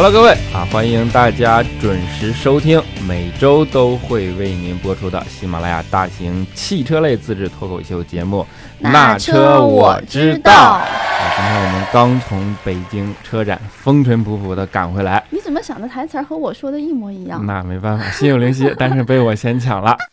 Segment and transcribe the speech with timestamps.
[0.00, 8.42] Hello，各位啊，欢迎大家准时收听每周都会为您播出的喜马拉雅大型汽车类自制脱口秀节目
[8.78, 10.52] 《那车我知道》。
[10.54, 10.86] 啊，
[11.34, 17.44] 今天我们刚从北京车展风尘仆仆的赶回来，你怎么想的台词和我说的一模一样？
[17.44, 19.96] 那没办法，心有灵犀，但是被我先抢了。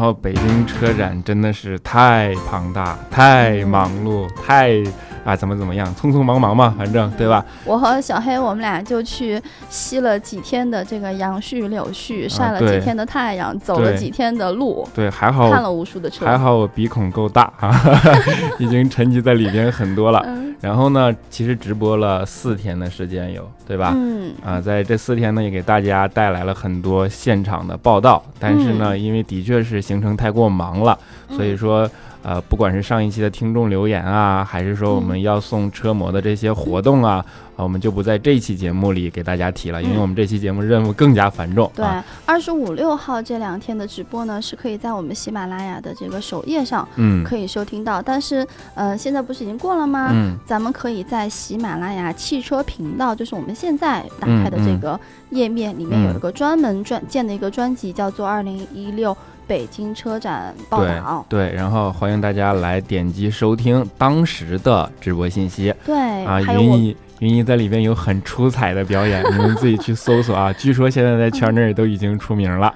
[0.00, 4.82] 然后北京车展真的是太庞大、太忙碌、太
[5.24, 7.44] 啊怎么怎么样，匆匆忙忙嘛，反正对吧？
[7.64, 16.24] 我和小黑我们俩就去吸了几天的这个杨絮柳絮，晒了几天的太阳，走了几天的路，对，还好看了无数的车。
[16.26, 17.74] 还好我鼻孔够大啊，
[18.58, 20.22] 已经沉积在里边很多了。
[20.26, 23.94] 嗯然后呢，其实直播了四天的时间有，对吧？
[23.96, 28.22] 嗯，啊，在这四天呢，也给大家带来了很多现场的报道。
[28.38, 30.98] 但是呢，因为的确是行程太过忙了，
[31.30, 31.88] 所以说，
[32.22, 37.24] 呃，不管是上一期的听众留言啊，还是说我们要送车模的这些活动啊，
[37.60, 41.70] 啊，我们就不在这期节目里给大家提了，因为嗯我们这期节目任务更加繁重。
[41.74, 48.00] 对啊，，二十五六号这两天的直播呢，是可以在我们喜马拉雅的这个首页上嗯可以收听到。
[48.00, 50.08] 但是，呃，现在不是已经过了吗？
[50.12, 54.98] 嗯咱们可以在喜马拉雅汽车频道，就是我们现在打开的这个
[55.30, 59.14] 页面里面有一个专门专建的一个专辑，叫做《二零一六
[59.46, 61.24] 北京车展报道》。
[61.30, 66.96] 对，然后欢迎大家来点击收听当时的直播信息对，啊，云姨。
[67.20, 70.52] 云姨在里边有很出彩的表演，你们自己去搜索啊。
[70.58, 72.72] 据说现在在圈内都已经出名了。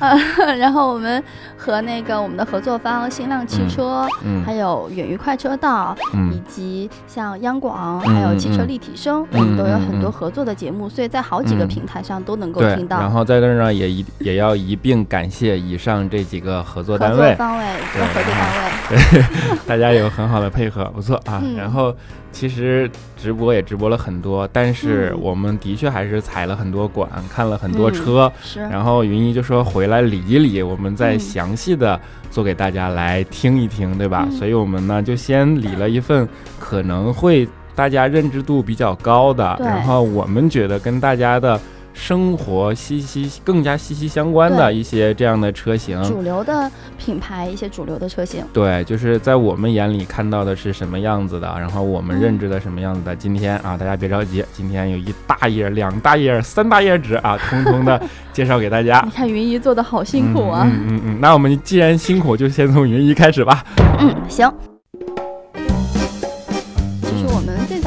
[0.58, 1.22] 然后我们
[1.58, 12.98] 和那个我们的合作方新浪汽车，嗯还有远鱼快车道，以嗯及像央广，嗯还有汽车嗯立体声，嗯我们都有嗯嗯很多合作的节目，所以在好几个嗯平台上都能够听，到。
[12.98, 21.42] 然后在这儿呢也一也要一并感谢以上这几个合作合作单位，方位对合作单位，大家有很好的配合，不错啊。
[21.44, 21.94] 嗯然后
[22.32, 28.32] 其实直播也直播了很多，但是嗯我们的确还是踩了很多馆，看了很多嗯车。
[28.42, 34.26] 是，然后云一就说回来理一理，我们再嗯详细的做给大家来听一听，对吧？
[34.30, 41.60] 嗯所以我们呢就先理了一份可能会大家认知度比较高的，然后我们觉得跟大家的
[42.00, 46.02] 生活息息更加息息相关的一些这样的车型。
[46.02, 48.42] 主流的品牌一些主流的车型。
[48.54, 53.14] 对，就是在我们眼里看到的是什么样子的，然后我们嗯认知的什么样子的。
[53.14, 58.00] 今天啊，大家别着急，今天有一大页、两大页、三大页纸啊，通通的
[58.32, 59.10] 介绍给大家你。
[59.10, 60.66] 看云姨做的好辛苦啊！
[60.66, 63.62] 嗯嗯嗯嗯，那我们既然辛苦，就先从云姨开始吧。
[64.00, 64.50] 嗯，行。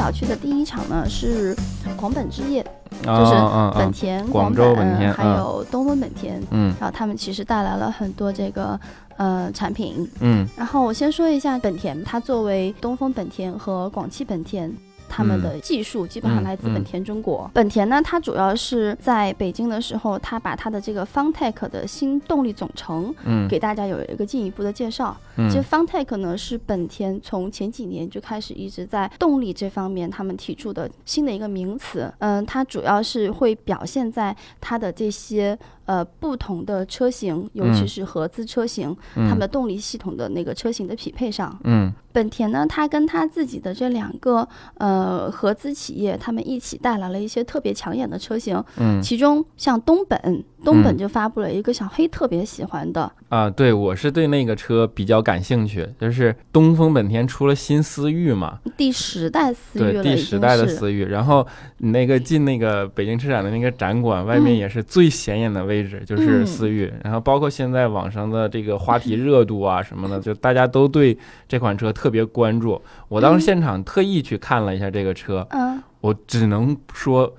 [0.04, 1.56] 我们最早去的第一场呢是
[1.96, 2.62] 广本之夜，
[3.02, 8.78] 就是嗯本田、广州本本田还嗯有东风本田，嗯然后他们其实带来了很多这个
[9.16, 10.06] 呃产品。
[10.20, 14.70] 嗯然后我先说一下本田，它作为东风本田和广汽本田。
[15.14, 17.48] 他们的技术基本上来自本田中国。
[17.54, 25.16] 本田呢，它主要是在北京的时候，它把它的这个 Funtech 的新动力总成嗯给大家有一个进一步的介绍。
[25.36, 32.12] 嗯其实 Funtech 呢是本田从前几年就开始一直在动力这方面他们提出的新的一个名词。
[32.18, 41.58] 嗯，它主要是会表现在它的这些呃不同的车型，尤其嗯是合资车型，嗯它们的动力系统的那个车型的匹配上。
[41.64, 48.62] 嗯本田呢，它跟它自己的这两个呃合资企业，他们一起带来了一些特别抢眼的车型。
[48.76, 61.04] 嗯其中像东本，东本嗯就发布了一个小黑特别喜欢的，啊，对我是对那个车比较感兴趣，就是东风本田出了新思域嘛，第十代思域对，第十代的思域。
[61.04, 61.46] 然后
[61.78, 66.92] 你那个进那个北京车展的那个展馆，外面嗯也是最显眼的位置，就是嗯思域。
[67.02, 72.80] 然后包括现在网上的这个话题热度啊什么的，就大家都对这款车特别关注。
[73.08, 77.32] 我当时嗯现场特意去看了一下这个车，嗯，我只能说，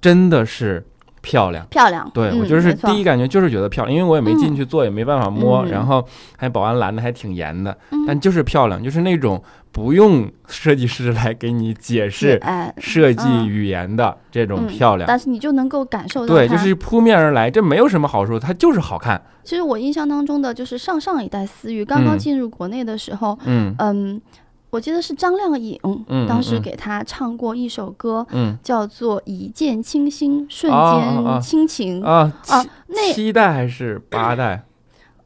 [0.00, 0.84] 真的是
[1.24, 1.66] 漂亮。
[1.70, 2.08] 漂亮。
[2.12, 6.06] 对、嗯我就是第一感觉就是觉得漂亮，因为我也没进去坐，也没办法摸，嗯然后
[6.36, 9.42] 还保安拦的还挺严的，嗯但就是漂亮，就是那种
[9.72, 15.06] 不用设计师来给你解释哎，设计嗯语言的这种嗯漂亮。
[15.08, 19.20] 但是你就能够感受到对，就是扑面而来，这没有什么好说，它就是好看。
[19.42, 24.20] 其实我印象当中的就是上上一代思域刚刚嗯进入国内的时候，嗯嗯，
[24.74, 25.78] 我记得是张靓颖，
[26.08, 34.64] 嗯当时嗯给他唱过一首歌，嗯叫做《一见倾心，瞬间亲情》啊，啊那七代还是八代？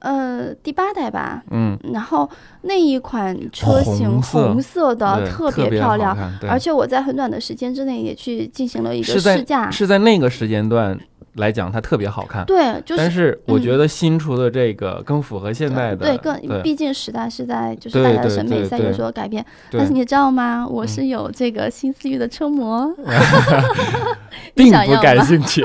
[0.01, 1.43] 呃第八代吧。
[1.51, 2.29] 嗯，然后
[2.61, 6.15] 那一款车型红色的特别漂亮，
[6.47, 9.71] 而且我在很短的时间之内也去进行了一个试驾。
[9.71, 10.97] 是在那个时间段
[11.39, 12.45] 来讲，它特别好看。
[12.45, 12.97] 对，就是。
[12.97, 16.07] 但是我觉得新出的这个更符合现在的。
[16.07, 19.45] 对，更毕竟时代是在就是大家的审美在有所改变。
[19.71, 20.67] 但是你知道吗？
[20.69, 22.93] 我是有这个新思域的车模，
[24.55, 25.65] 并不感兴趣。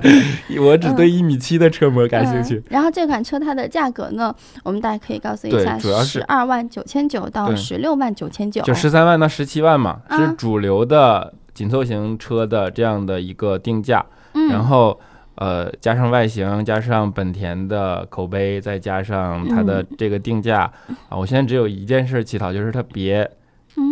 [0.60, 2.62] 我只对一米七的车模感兴趣。
[2.68, 14.04] 然后这款车它的价格呢，我们大家可以告诉一下，十二万九千九到十六万九千九，就十三万到十七万嘛，是主流的紧凑型车的这样的一个定价。
[14.50, 14.98] 然后，
[15.36, 20.70] 呃，加上外形，加上本田的口碑，再加上它的这个定价
[21.08, 23.30] 啊，我现在只有一件事乞讨，就是它别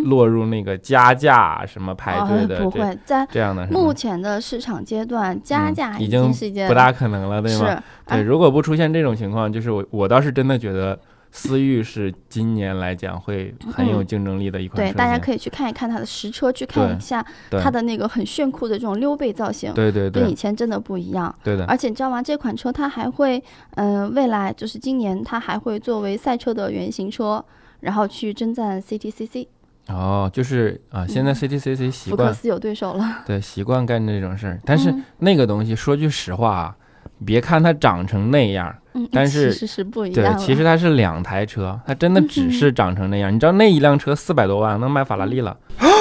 [0.05, 3.65] 落入那个加价什么排队的，不会在这样的。
[3.67, 6.31] 目前的市场阶段，加价已经
[6.67, 7.83] 不大可能了，对吗？
[8.07, 10.99] 对，如果不出现这种情况，就是我我倒是真的觉得。
[11.35, 21.65] 思域是今年来讲会很有竞争力的一款车，对，大家可以去看一看它的实车，去看一下它的那个很炫酷的这种溜背造型，对对对，跟以前真的不一样，对的。
[21.65, 22.23] 而且你知道吗？
[22.23, 23.43] 这款车它还会，
[23.75, 27.43] 嗯，未来就是今年它还会作为赛车的原型车，
[27.81, 29.47] 然后去征战 CTCC。
[29.89, 34.59] 哦，就是啊，现在 CTCC 习惯福克斯有对手了，对，习惯干这种事儿。
[34.63, 36.75] 但是那个东西说句实话啊。
[37.23, 38.73] 别看它长成那样，
[39.11, 40.35] 但是其实是不一样。
[40.35, 43.33] 对，其实它是两台车，它真的只是长成那样。
[43.33, 45.55] 你知道那一辆车四百多万能买法拉利了。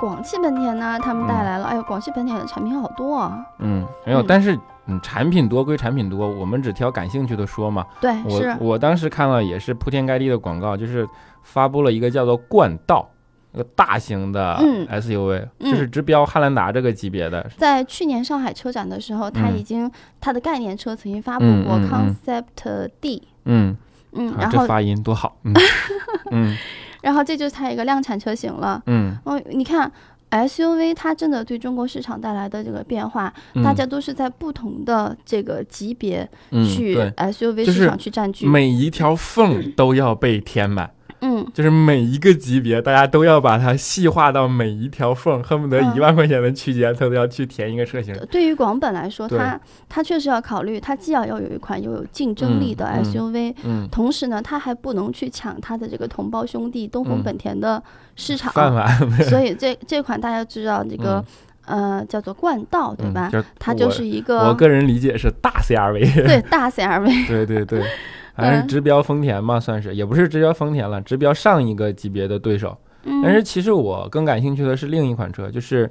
[0.00, 3.38] 广汽本田呢，他们带来了，哎呦，广汽本田的产品好多啊。
[3.58, 7.86] 嗯，没有，但是嗯，产品多归产品多，我们只挑感兴趣的说嘛。
[8.00, 11.06] 对，我我当时看了也是铺天盖地的广告，就是
[11.42, 13.06] 发布了一个叫做冠道，
[13.52, 14.56] 一个大型的
[14.90, 17.46] SUV，就是直标汉兰达这个级别的。
[17.58, 23.28] 在去年上海车展的时候，它已经它的概念车曾经发布过 Concept D。
[23.44, 23.76] 嗯
[24.12, 25.36] 嗯，然后发音多好。
[25.44, 25.54] 嗯
[26.32, 26.56] 嗯。
[27.02, 28.82] 然后这就是它一个量产车型了。
[28.86, 29.90] 嗯，哦，你看
[30.30, 33.32] SUV 它真的对中国市场带来的这个变化，
[33.64, 40.90] 大家都是在不同的这个级别去 SUV 市场去占据，每一条缝都要被填满。
[41.22, 48.14] 嗯，就是每一个级别，大家都要把它细化到每一条缝，恨不得一万块钱的区间，它都要去填一个车型。
[48.30, 57.82] 对于广本来说，它它确实要考虑，它既要要有一款又有竞争力的 SUV，嗯，同时呢，它还不能去抢它的这个同胞兄弟东风本田的
[58.16, 58.52] 市场。
[58.52, 58.88] 饭碗。
[59.28, 61.24] 所以这这款大家知道这个，
[61.66, 63.30] 呃，叫做冠道，对吧？
[63.58, 66.26] 它就是一个，我个人理解是大 CRV。
[66.26, 67.26] 对，大 CRV。
[67.28, 67.82] 对对对。
[68.34, 72.76] 还是直标丰田嘛，算是也不是直标丰田了，直标上一个级别的对手。
[73.22, 75.90] 但是其实我更感兴趣的是另一款车，就是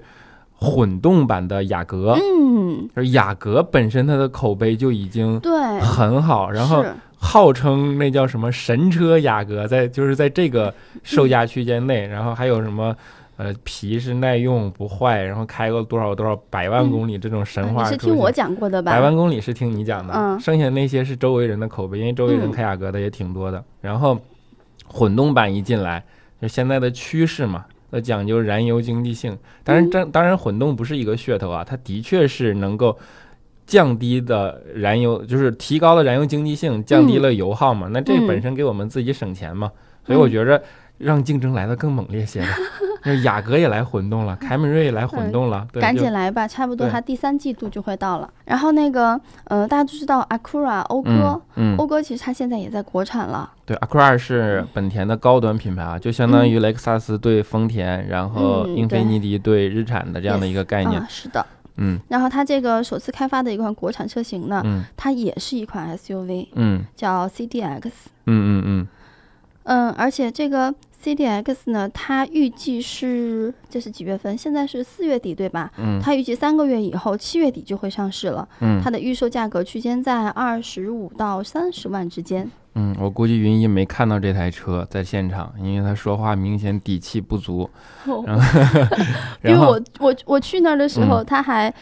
[0.54, 2.18] 混动版的雅阁。
[2.20, 6.86] 嗯，就是雅阁本身它的口碑就已经对很好，然后
[7.18, 12.96] 号称那叫什么神车雅阁，在就是在这个售价区间内，然后还有什么。
[13.40, 18.92] 呃，皮是耐用不坏，然后开个多少多少百万公里这种神话，是听我讲过的吧？
[18.92, 23.64] 百万公里是听你讲的，嗯，剩下那些是周围人的口碑，因为周围人开雅阁的也挺多的。
[23.80, 24.20] 然后
[24.86, 26.04] 混动版一进来，
[26.42, 29.38] 就现在的趋势嘛，要讲究燃油经济性。
[29.64, 33.00] 当然，这当然混动不是一个噱头啊，它的确是能够
[33.66, 37.88] 降低的燃油，就是提高了燃油经济性，降低了油耗嘛。
[37.90, 39.72] 那这本身给我们自己省钱嘛，
[40.06, 40.62] 所以我觉着。
[41.00, 42.48] 让竞争来的更猛烈些吧，
[43.04, 48.30] 那雅阁也来混动了，凯美瑞也来混动了，赶紧来吧，差不多它第三季度就会到了。
[48.46, 53.50] 然后那个，呃，大家都知道 Acura 讴歌，讴歌其实它现在也在国产了。
[53.66, 61.02] 对，Acura 是本田的高端品牌啊，就相当于雷克萨斯对丰田，然后英菲尼迪对日产的这样的一个概念。
[61.08, 61.46] 是的，
[61.78, 61.98] 嗯。
[62.10, 67.90] 然后它这个首次开发的一款国产车型呢，嗯，它也是一款 SUV，嗯，叫 CDX，
[68.26, 68.88] 嗯嗯嗯，
[69.64, 70.76] 嗯，而且这个。
[71.02, 71.88] C D X 呢？
[71.94, 74.38] 它预计是这是几月份？
[74.38, 75.72] 现在是四月底，对吧？
[75.78, 75.98] 嗯。
[76.02, 78.46] 它预计三个月以后，七月底就会上市了。
[78.60, 78.82] 嗯。
[78.84, 82.52] 它的预售价格区间在二十五到三十万之间。
[82.76, 87.70] 嗯，我估计云一没看到这台车在现场，因为他说话明显底气不足。
[88.26, 88.60] 然后，
[89.44, 91.74] 因为我我我去那儿的时候，他还。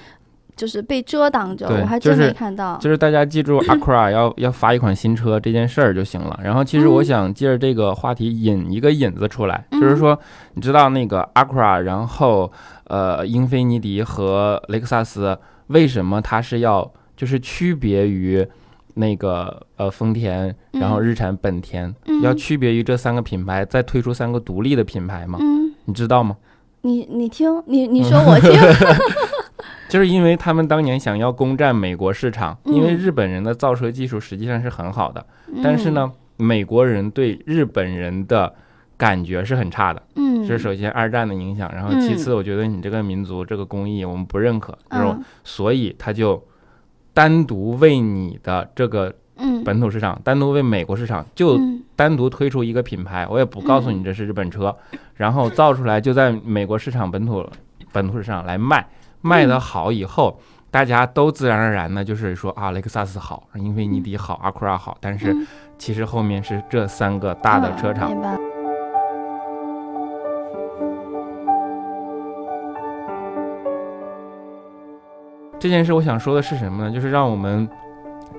[0.57, 2.75] 就是被遮挡着，我还真没看到。
[2.77, 6.37] 就是大家记住， Acura 要要发一款新车这件事儿就行了。
[6.43, 10.19] 然后，其实我想借着这个话题引一个引子出来，就是说，
[10.55, 12.51] 你知道那个 Acura，然后
[12.85, 15.37] 呃，英菲尼迪和雷克萨斯
[15.67, 18.45] 为什么它是要就是区别于
[18.95, 25.37] 那个呃丰田，然后嗯日产、本田，嗯要区别于这三个品牌，再推出三个独立的品牌吗？
[25.39, 26.35] 嗯，你知道吗？
[26.81, 28.51] 你你听，你你说我听，
[29.89, 32.97] 就是因为他们当年想要攻占美国市场，因为嗯。
[32.97, 35.25] 日本人的造车技术实际上是很好的，
[35.63, 38.53] 但是嗯，呢，美国人对日本人的
[38.97, 40.01] 感觉是很差的。
[40.15, 45.25] 嗯，这是首先二战的影响，然后其次，我觉得你这个民族这个工艺我们不认可，这种，嗯。
[45.43, 46.43] 所以他就
[47.13, 49.63] 单独为你的这个嗯。
[49.63, 51.83] 本土市场，单独为美国市场就嗯。
[51.95, 54.75] 单独推出一个品牌，我也不告诉你这是日本车，
[55.15, 57.43] 然后造出来就在美国市场本土
[57.91, 58.85] 本土市场来卖，
[59.21, 60.39] 卖的好以后，
[60.71, 65.47] 大家都自然而然的就是说啊，雷克萨斯好，英菲尼迪好，阿库拉好，但是嗯。
[65.79, 68.11] 其实后面是这三个大的车厂。
[75.59, 76.91] 这件事我想说的是什么呢？
[76.91, 77.69] 就是让我们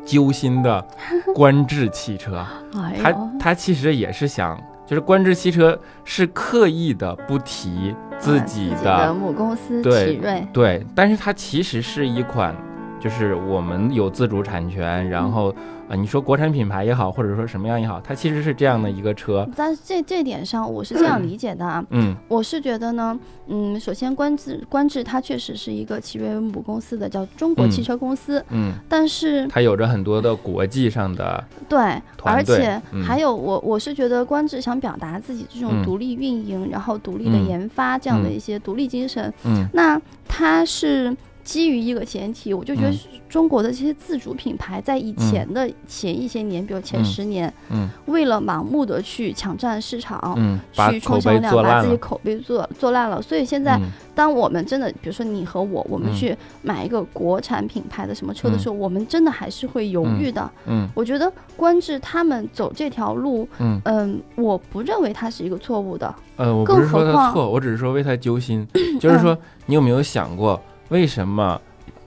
[0.04, 0.84] 揪心的
[1.32, 12.56] 观致汽车，它 哎呦，它其实也是想，就是观致汽车是刻意的不提自啊己的的母公司对奇瑞，对，但是它其实是一款，
[12.98, 15.54] 就是我们有自主产权，然后
[15.88, 22.14] 啊、你说国产品牌也好，或者说什么样也好，它其实是这样的一个车，但是这这点上我是这样理解的啊，嗯。
[22.28, 31.78] 我是觉得呢，嗯，首先观致观致它确实是一个奇瑞母公司的叫中国嗯汽车公司，嗯，但是它有着很多的国际上的，对，
[32.22, 33.02] 而且嗯。
[33.02, 35.84] 还有我我是觉得观致想表达自己这种嗯。
[35.84, 38.32] 独立运营，然后独立的嗯研发这样的嗯。
[38.32, 39.66] 一些独立精神，嗯。
[39.72, 41.16] 那它是
[41.48, 50.34] 基于一个前提，我就觉得嗯中国的这些自主品牌在以前的前一些年，比如前嗯十年，嗯为了盲目的去抢占市场。
[50.36, 60.50] 嗯，去口冲销量，把自己口碑做做烂了，所以现在嗯当我们真的，比如说你和我，我们嗯去买一个国产品牌的什么车的嗯时候，我们真的还是会犹豫的。
[60.66, 63.80] 嗯我觉得观致他们走这条路，嗯。
[63.84, 66.14] 嗯，我不认为它是一个错误的。
[66.36, 68.66] 呃，我不更是说何况我只是说为他揪心。
[69.00, 69.36] 就是说，
[69.66, 71.60] 你有没有想过，为什么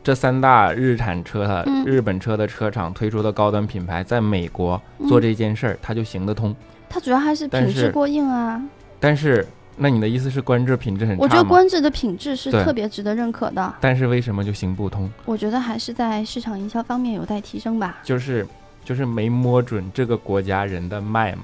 [0.04, 6.56] 这三大日产车日本车的车厂推出的高端品牌，在美国做这件事儿，它就行得通？
[6.90, 8.62] 它主要还是品质过硬啊。
[9.00, 9.48] 但是，
[9.78, 11.44] 那你的意思是观致品质很差我觉得？
[11.44, 13.74] 观致的品质是特别值得认可的。
[13.80, 15.10] 但是为什么就行不通？
[15.26, 18.00] 我觉得还是在市场营销方面有待提升吧。
[18.04, 18.46] 就是
[18.84, 21.44] 就是没摸准这个国家人的脉嘛。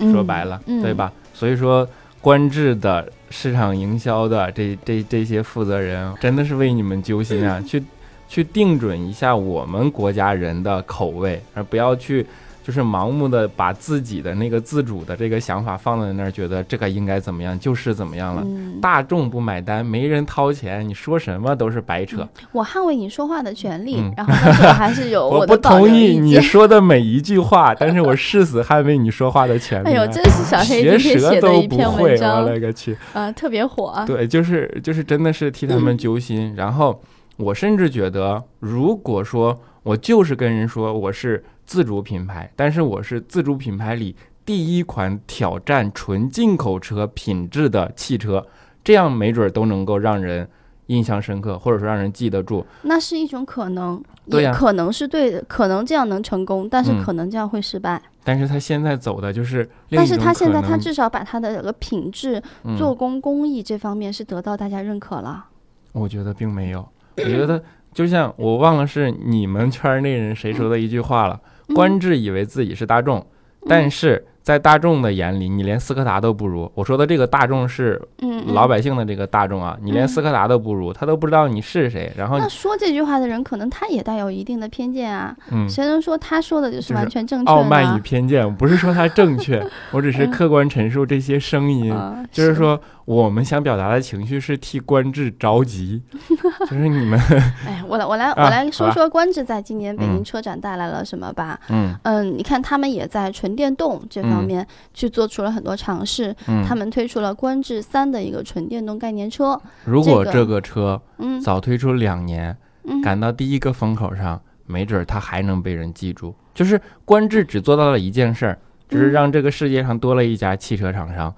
[0.00, 1.12] 嗯说白了，嗯对吧？
[1.34, 1.84] 所以说，
[2.20, 7.62] 官制的市场营销的这这这些负责人，真的是为你们揪心啊！
[7.66, 7.82] 去
[8.28, 12.26] 去定准一下我们国家人的口味，而不要去
[12.68, 18.42] 就是盲目的把自己的那个自主的这个想法放在那儿，觉得这个应该怎么样就是怎么样了。
[18.44, 22.28] 嗯，大众不买单，没人掏钱，你说什么都是白扯。
[22.52, 26.38] 我捍卫你说话的权利，嗯然后但是我还是有我不同意你。
[26.42, 29.90] 说的每一句话，但是我誓死捍卫你说话的权利啊。
[29.90, 32.94] 哎呦，这是小黑学今天写的一篇文章，我勒个去！
[33.14, 34.04] 啊，特别火啊。
[34.04, 36.54] 对，就是就是真的是替他们揪心。
[36.54, 37.00] 然后
[37.38, 48.44] 我甚至觉得，如果说我就是跟人说我是自主品牌，但是我是自主品牌里第一款挑战纯进口车品质的汽车，
[48.82, 50.48] 这样没准儿都能够让人
[50.86, 52.64] 印象深刻，或者说让人记得住。
[52.84, 58.00] 那是一种可能，对呀也可能是对的，可能这样能成功，但是嗯可能这样会失败。
[58.24, 65.44] 但是他现在走的就是但是他现在他至少把他的这个品质、嗯做工工艺这方面是得到大家认可了。
[65.92, 73.26] 我觉得并没有，我觉得就像我忘了是你们圈儿内人谁说的一句话了，嗯观致以为自己是大众，
[73.66, 76.72] 但是在大众的眼里，你连斯柯达都不如。
[76.74, 82.10] 我说的这个大众是嗯，嗯老百姓的这个大众啊，你连嗯斯柯达都不如，他都不知道你是谁。
[82.16, 85.36] 然后那，说这句话的人，可能他也带有一定的偏见啊。
[85.50, 87.52] 嗯，谁能说他说的就就是是完全正确？
[87.52, 89.62] 傲慢与偏见，我不是说他正确，
[89.92, 91.92] 我只是嗯客观陈述这些声音。
[91.94, 96.02] 啊就是，说，我们想表达的情绪是替观致着急，
[96.68, 97.18] 就是你们，
[97.66, 101.58] 哎，我来，我来，啊我来说说观致在今年北京嗯车展带来了什么吧。
[101.68, 109.60] 嗯嗯，你看他们也在纯电动这方嗯面去做出了很多尝试，嗯，他们推出了观致三的一个纯电动概念车。
[109.84, 116.34] 如果这个车嗯早推出两年，嗯，赶到第一个风口上，没准儿它还能被人记住。
[116.54, 121.32] 就是观致只做到了一件事儿，就是嗯让这个世界上多了一家汽车厂商，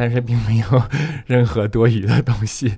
[0.00, 0.64] 但是并没有
[1.26, 2.68] 任何多余的东西。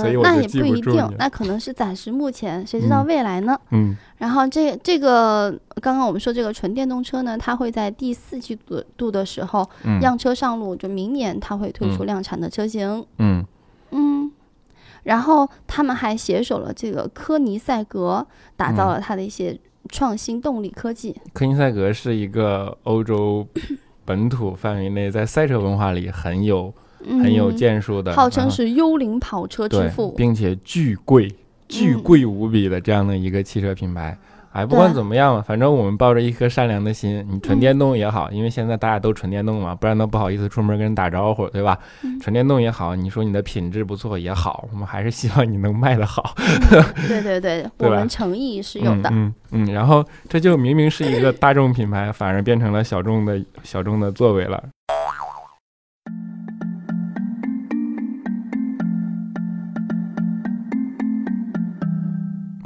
[0.00, 3.58] 所以嗯，我就那也不一定那可能是暂时目前，谁知道嗯未来呢？
[3.72, 5.50] 嗯然后这这个
[5.80, 13.04] 刚刚我们说这个纯电动车呢，它会在第四季度度的时候嗯样车上路，就明年它会推出嗯量产的车型。
[13.18, 13.44] 嗯
[13.90, 14.30] 嗯，
[15.02, 18.24] 然后他们还携手了这个科尼赛格，
[18.56, 19.58] 打造嗯了它的一些
[19.90, 21.14] 创新动力科技。
[21.34, 23.44] 科尼赛格是一个欧洲
[24.04, 31.32] 本土范围内在赛车文化里很有很有建树的，号称是幽灵跑车之父，并且巨贵、
[31.68, 34.16] 巨贵无比的这样的一个汽车品牌。
[34.52, 41.78] 哎，不管怎么样，反正我们抱着一颗善良的心，你纯电动也好，因为现在大家都纯电动嘛，不然都不好意思出门跟人打招呼，对吧？
[42.20, 46.34] 纯电动也好，你说你的品质不错也好，我们还是希望你能卖得好。
[47.08, 49.08] 对对对， 我们诚意是有的。
[49.10, 54.62] 嗯嗯，然后这就明明是一个大众品牌，反而变成了小众的小众的作为了。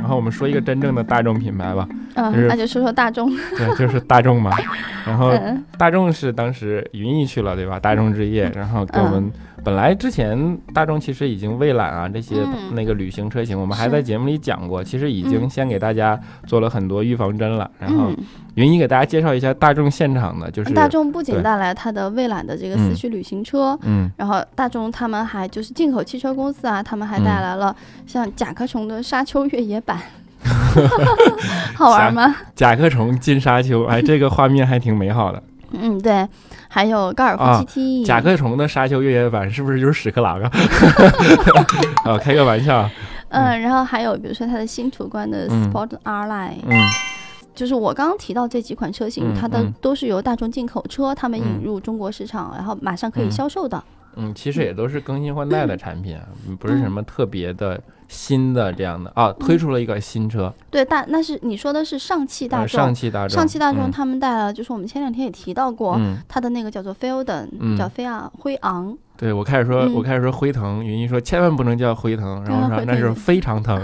[0.07, 4.51] 然后我们说一个真正的大众品牌吧，嗯，那就说说大众，对，就是大众嘛。
[5.07, 5.33] 然后
[5.79, 7.79] 大众是当时云逸去了，对吧？
[7.79, 9.31] 大众之夜，然后给我们。
[9.65, 12.37] 本来之前大众其实已经蔚揽啊这些
[12.75, 17.69] 那个旅行车型，我们还在节目里讲过，其实已经先给大家做了很多预防针了。
[17.81, 18.13] 然后
[18.55, 27.75] 云逸给大家介绍一下大众现场的，就是大众不仅带来它的蔚揽的这个四驱旅行车，嗯，然后大众他们还就是进口汽车公司啊，他们还带来了
[28.07, 29.99] 像甲壳虫的沙丘越野版，
[31.75, 32.35] 好玩吗？
[32.55, 35.43] 甲壳虫进沙丘，哎，这个画面还挺美好的。
[35.73, 36.27] 嗯，对，
[36.69, 40.51] 还有高尔夫 GT，甲壳虫的沙丘越野版是不是就是屎壳郎啊？
[42.05, 42.89] 啊， 开个玩笑。
[43.29, 46.81] 嗯，然后还有比如说它的新途观的 Sport R Line，嗯，
[47.55, 53.83] 就是我刚刚提到这几款车型，它的都是由大众进口车他们引入中国市场，然后马上可以销售的。
[54.15, 56.17] 嗯，其实也都是更新换代的产品，
[56.61, 57.79] 不是什么特别的。
[58.09, 60.53] 新的这样的啊，推出了一个新车。
[60.71, 62.69] 对，大那是你说的是上汽大众。
[62.69, 68.97] 上汽大众，上汽大众他们带了，就是我们前两天也提到过，它的那个叫做飞欧等，叫飞昂辉昂。
[69.17, 73.81] 对我开始说，我开始说辉腾，云一说千万不能叫辉腾，然后说那是非常疼。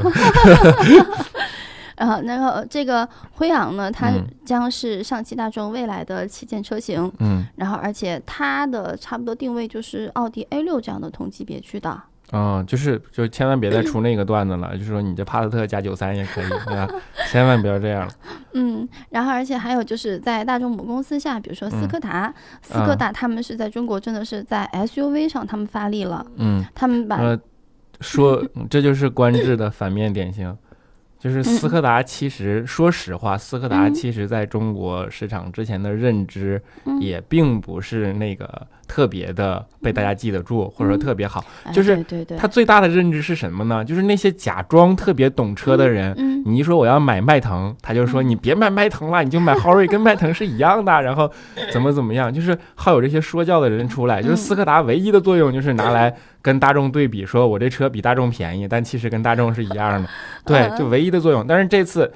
[1.97, 4.13] 然 后，然后这个辉昂呢，它
[4.45, 7.11] 将是上汽大众未来的旗舰车型。
[7.19, 7.47] 嗯。
[7.57, 12.03] 然后，而且它的差不多定位就是奥迪 A 六这样的同级别区的。
[12.33, 16.89] 嗯，就是就千万别再出那个段子了，就是说你这帕萨特加九三也可以，对吧？
[17.31, 18.13] 千万不要这样了。
[18.55, 26.27] 嗯，然后而且还有就是在大众母公司下，比如说斯柯达，斯柯达他们是在中国真的是在 SUV 上他们发力了。
[26.37, 27.39] 嗯，他们把
[28.01, 30.57] 说这就是官制的反面典型。
[31.19, 36.61] 就是斯柯达，其实说实话，斯柯达其实在中国市场之前的认知
[37.01, 41.43] 也并不是那个特别的被大家记得住，或者说特别好。
[41.73, 42.05] 就是
[42.37, 43.83] 他最大的认知是什么呢？
[43.83, 51.01] 就是那些假装特别懂车的人，你一说我要买迈腾，他就说你别买迈腾了，你就买昊锐，跟迈腾是一样的。
[51.01, 51.31] 然后
[51.73, 54.21] 怎么怎么样，就是好有这些说教的人出来。
[54.21, 56.15] 就是斯柯达唯一的作用就是拿来。
[56.43, 60.09] 跟大众对比，说我这车比大众便宜，但其实跟大众是一样的，
[60.45, 61.47] 对，就唯一的作用。
[61.47, 62.13] 但是这次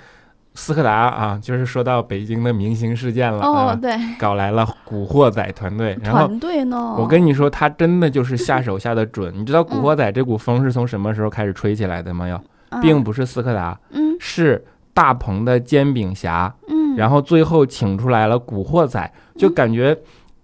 [0.56, 9.32] 斯柯达啊，就是说到北京的明星事件了，哦，对，搞来了古惑仔团队，然后团队呢，我跟你说，他真的就是下手下的准。
[9.38, 12.26] 你知道古惑仔这股风是从什么时候开始吹起来的吗？
[12.26, 12.42] 要，
[12.80, 14.64] 并不是斯柯达，嗯，是
[14.94, 19.96] 大鹏的煎饼侠，嗯，然后最后请出来了古惑仔，就感觉。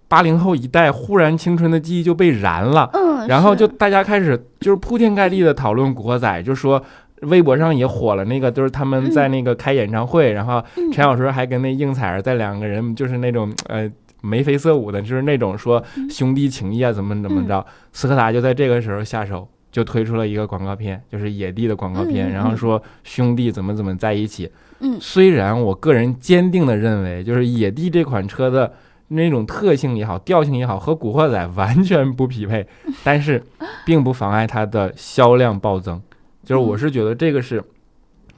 [0.09, 6.83] 八零后一代忽然青春的记忆就被燃了，嗯，然后就大家开始就是铺天盖地的讨论古惑仔，就说
[7.23, 28.73] 微博上也火了那个，就是他们在那个开演唱会，然后陈小春还跟那应采儿在两个人就是那种呃眉飞色舞的，就是那种说兄弟情谊啊怎么怎么着，斯柯达就在这个时候下手，就推出了一个广告片，就是野地的广告片，然后说兄弟怎么怎么在一起，嗯，虽然我个人坚定的认为，就是野地这款车的。
[29.15, 32.67] 那种特性也好，调性也好，和古惑仔完全不匹配，
[33.05, 33.43] 但是
[33.85, 36.01] 并不妨碍它的销量暴增。
[36.45, 37.63] 就是我是觉得这个是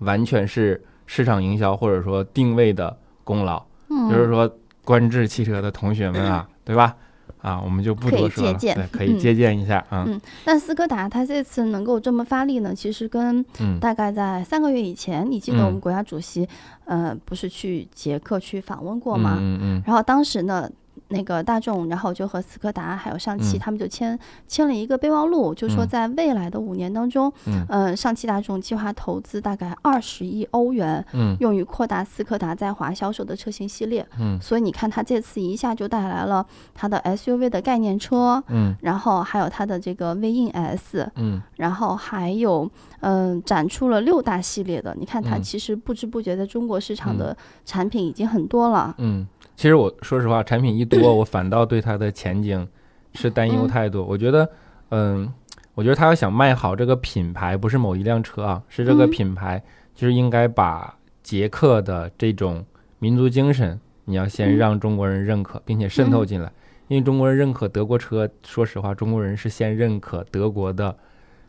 [0.00, 3.62] 完全是市场营销或者说定位的功劳。
[4.10, 4.50] 就是说，
[4.84, 6.96] 观致汽车的同学们啊，对吧？
[7.40, 10.04] 啊，我们就不多说了，对，可以借鉴一下啊。
[10.08, 13.44] 嗯，但斯柯达它这次能够这么发力呢，其实跟
[13.78, 16.48] 大概在三个月以前，你记得我们国家主席，
[16.86, 19.36] 呃，不是去捷克去访问过吗？
[19.38, 19.82] 嗯嗯。
[19.86, 20.68] 然后当时呢。
[21.14, 27.32] 那个大众，然后就和斯柯达还有上汽，他们就签签了一个备忘录，就说在未来的五年当中，
[27.68, 42.68] 嗯，上汽大众计划投资大概二十亿欧元，嗯，用于扩大斯柯达在华销售的车型系列，嗯，所以你看，它这次一下就带来了它的 SUV 的概念车，嗯，然后还有它的这个 VINS，嗯，然后还有
[43.00, 49.26] 嗯展出了六大系列的，你看它其实不知不觉在中国市场的产品已经很多了，嗯。
[49.56, 52.66] 其实我说实话，产品一多， 我反倒对它的前景
[53.14, 54.04] 是担忧太多。
[54.04, 54.48] 我觉得，
[54.90, 55.32] 嗯，
[55.74, 59.62] 我觉得他要想卖好这个品牌，不是某一辆车啊，是这个品牌，
[59.94, 62.64] 就是应该把捷克的这种
[62.98, 66.52] 民族精神，你要先嗯让中国人认可，并且渗透进来。
[66.88, 70.94] 因为中国人认可德国车，说实话，中国人是先认可德国的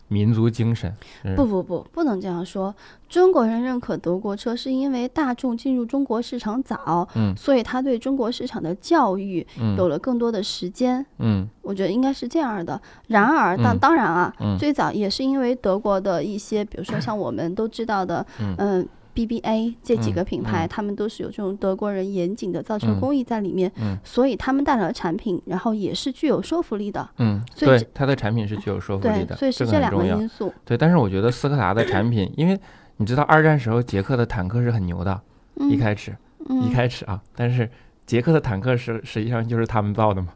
[0.07, 0.93] 民族精神。
[1.23, 2.73] 嗯不不不，不能这样说。
[3.07, 11.05] 中国人认可德国车，是因为大众进入中国市场早，嗯所以他对中国市场的教育嗯有了更多的时间。
[11.19, 12.79] 嗯我觉得应该是这样的。
[13.07, 18.87] 然而，当嗯当然啊，嗯最早也是因为德国的一些，比如说像我们都知道的，嗯嗯。
[19.15, 27.09] BBA 这几嗯个品牌，嗯他们都是有这种德国人严谨的造车嗯工艺在里面，嗯所以他们带来的产品，然后也是具有说服力的。
[27.17, 30.05] 嗯，所以它的产品是具有说服力的，，所以是这两个。
[30.05, 30.53] 因素。
[30.65, 32.59] 对，但是我觉得斯柯达的产品，因为
[32.97, 35.19] 你知道二战时候捷克的坦克是很牛的，
[35.55, 36.11] 嗯一开始
[36.49, 37.69] 一嗯开始啊，但是
[38.05, 40.27] 捷克的坦克是实际上就是他们造的嘛，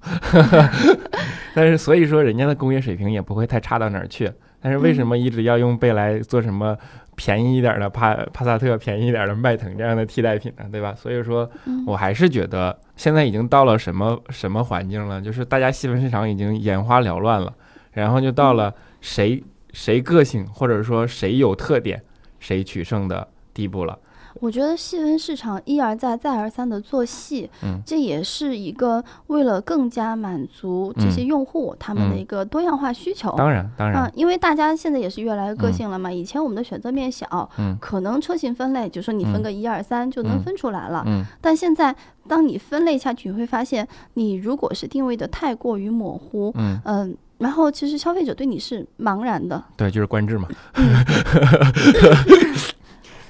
[1.54, 4.32] 但是所以说人家的工业水平也不会太差到哪儿去。
[4.62, 6.78] 但是为什么一直要用贝莱做什么
[7.20, 10.64] 便宜一点的帕帕萨特、便宜一点的迈腾这样的替代品呢？
[10.72, 10.96] 对吧？
[10.96, 17.54] 所以说嗯我还是觉得现在已经到了什么什么环境了，就是大家细分市场已经眼花缭乱了，
[17.92, 22.02] 然后就到了谁谁个性或者说谁有特点
[22.40, 24.00] 谁取胜的地步了。
[24.40, 33.34] 我觉得细分市场一而再再而三的做细，嗯这也是一个为了更加满足这些用户、他们的嗯一个多样化需求。
[33.38, 36.12] 当然，当然嗯，，因为大家现在也是越来越个嗯性了嘛。
[36.12, 41.04] 以前我们的选择面小，嗯可能车型分类，就说你分嗯个一二三就能嗯分出来了。
[41.06, 41.96] 嗯但现在，
[42.28, 49.62] 当你分类下去，你会发现，你如果是定位的太过于模糊，嗯，嗯、然后其实消费者对你是茫然的。
[49.76, 50.48] 对，就是官制嘛。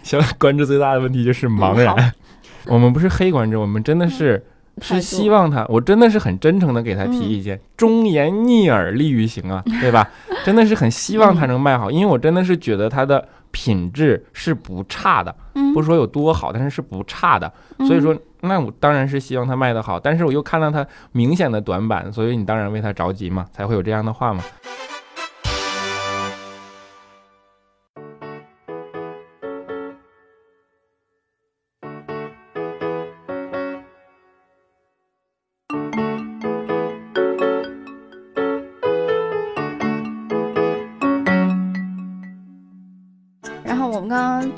[0.09, 2.13] 行， 官制最大的问题就是茫然。
[2.65, 4.43] 我们不是黑观众，我们真的是
[4.81, 10.09] 是希望他，我真的是很真诚的给他提嗯意见，忠言逆耳利于行啊，对吧？
[10.43, 17.51] 真的是很希望他能卖好，因为我真的是觉得他的品质是不差的，嗯，不是说有多好，但是是不差的。
[17.87, 24.43] 所以说，那我当然是希望他卖得好，但是我又看到他明显的短板，所以你当然为他着急嘛，才会有这样的话嘛。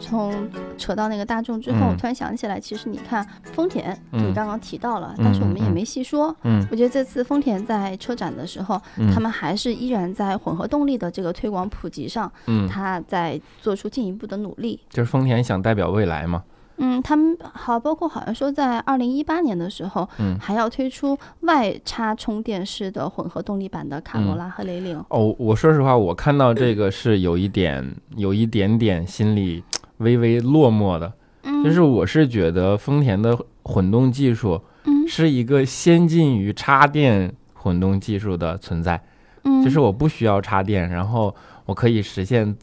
[0.02, 6.36] 从扯到那个大众之后，嗯我突然想起来，其实你看丰田，嗯你刚刚提到了，嗯但是我们也嗯没细说。
[6.44, 14.80] 嗯我觉得这次丰田在车展的时候，嗯他们还是依然在混合动力的这个推广普及上，嗯，他在做出进一步的努力。
[14.90, 16.44] 就是丰田想代表未来吗。
[16.84, 24.98] 嗯，他们好，包括好像说在二零一八年的时候，嗯还要推出外插充电式的混合动力版的卡罗拉和雷凌。
[25.10, 29.64] 哦，我说实话，我看到这个是有一点，有一点点心里
[30.02, 31.12] 微微落寞的，
[31.44, 39.02] 嗯，就是我是觉得丰田的混动技术嗯是一个先进于插电混动技术的存在，
[39.44, 41.34] 嗯，就是我不需要插电，然后
[41.66, 42.56] 我可以实现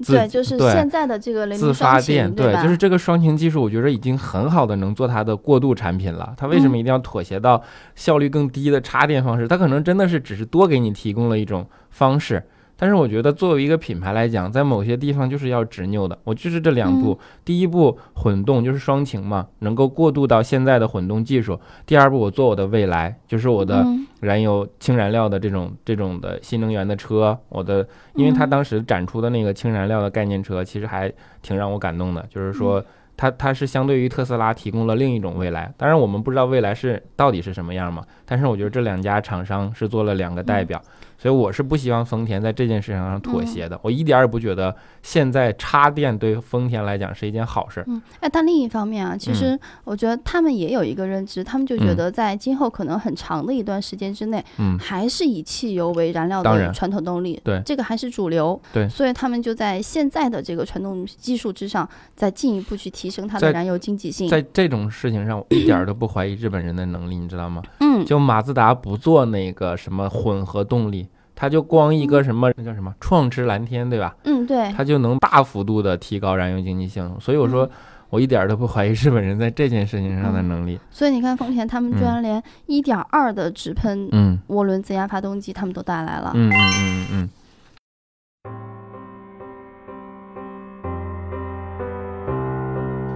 [0.00, 2.52] 自对，就是现在的这个雷自发电，对？
[2.62, 6.34] 就是这个双擎技术，我觉得已经很好的能做它的过渡产品了。
[6.36, 7.62] 它为什么嗯一定要妥协到
[7.94, 9.46] 效率更低的插电方式？
[9.46, 12.42] 它可能真的是只是多给你提供了一种方式。
[12.82, 16.18] 但是我觉得作为一个品牌来讲，在某些地方就是要执拗的。
[16.24, 21.54] 我就是这两步，第一步混动就是双擎嘛，能够过渡到现在的混动技术；
[21.86, 24.04] 第二步我做我的未来，就是我的嗯。
[24.18, 32.52] 燃油氢燃料的这种这种的新能源的车，我的，因为它嗯当时展出的那个氢燃料的概念车，其实还挺让我感动的，就是嗯。
[32.52, 32.84] 说
[33.16, 35.72] 它它是相对于特斯拉提供了另一种未来。
[35.76, 40.82] 当然我们不知道未来是到底是什么样嘛，但是我觉得这两家厂商是做了两个代表，
[41.22, 43.78] 所以我是不希望丰田在这件事情上妥协的。
[43.80, 47.84] 我一点儿也不觉得现在插电对丰田来讲是一件好事。
[47.86, 64.28] 嗯，哎，但另一方面啊，其实我觉得他们也有一个认知，他们就觉嗯得在今后可能很长的一段时间之内，嗯还是以汽油为燃料的传统动力，对这个还是主流，对所以他们就在现在的这个传动技术之上，再进一步去提升它的燃油经济性。
[64.28, 67.62] 在这种事情上，我一点儿都不怀疑日本人的能力，你知道吗？
[67.78, 71.06] 嗯，就马自达不做那个什么混合动力，
[71.42, 74.14] 它就光一个什么那叫什么创驰蓝天，对吧？
[74.22, 77.12] 嗯，对，它就能大幅度的提高燃油经济性。
[77.18, 77.68] 所以我说，
[78.10, 80.78] 我一点儿都不怀疑日本人在这件事情上的能力。
[80.88, 86.30] 所以你看丰田他们居然连一点二的直喷嗯涡轮增压发动机他们都带来了。
[86.36, 87.28] 嗯嗯嗯嗯。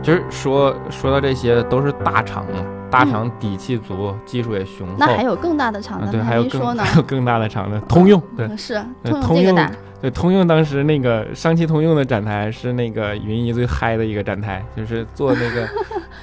[0.06, 4.94] 就是说说到这些都是大厂嘛，大厂底气足，技术也雄厚。
[4.96, 6.08] 那还有更大的厂呢？
[6.12, 8.22] 对，还有更还有更大的厂呢，通用。
[8.36, 8.80] 对，是
[9.20, 9.68] 通用大。
[10.00, 15.68] 对，通用当时那个上汽通用的展台是那个云姨最嗨的一个展台，就是做那个，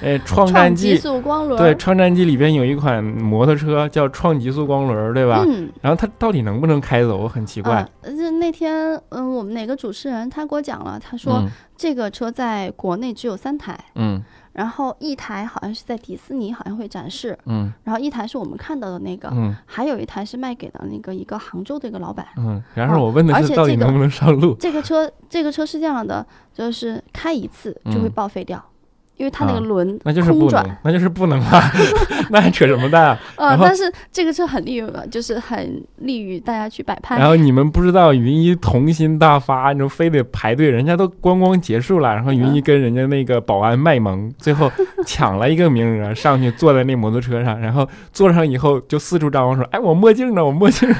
[0.00, 1.58] 哎，创战极速光轮。
[1.58, 5.44] 对，创战机里边有一款摩托车叫创极速光轮，对吧？
[5.46, 5.68] 嗯。
[5.82, 7.18] 然后它到底能不能开走？
[7.18, 7.86] 我很奇怪。
[8.02, 8.13] 就
[8.44, 11.42] 那天，嗯，我们哪个主持人他给我讲了，他说
[11.76, 13.78] 这个车在国内只有三台。
[13.94, 14.22] 嗯。
[14.52, 24.54] 然后一台好像是在迪士尼好像会展示，嗯，然后一台是我们看到的那个，嗯，还有一台是卖给了那个一个杭州的一个老板，嗯，然后我问的是到底能不能上路？
[24.60, 28.64] 这个车这个车是这样的，就是开一次就会报废掉。
[29.16, 31.62] 因为它那个轮那就是不能，那就是不能啊，
[32.30, 33.18] 那还扯什么蛋啊？
[33.36, 37.16] 呃，但是这个车很利于，就是很利于大家去摆拍。
[37.18, 44.70] 然后你们不知道，云一童心大发，你说非得排队，人家都观光结束了，然后云一跟人家那个保安卖萌，最后
[45.06, 50.44] 抢了一个名额，上去坐在那摩托车上，然后坐上以后就四处张望说：“哎，我墨镜呢？
[50.44, 50.92] 我墨镜。”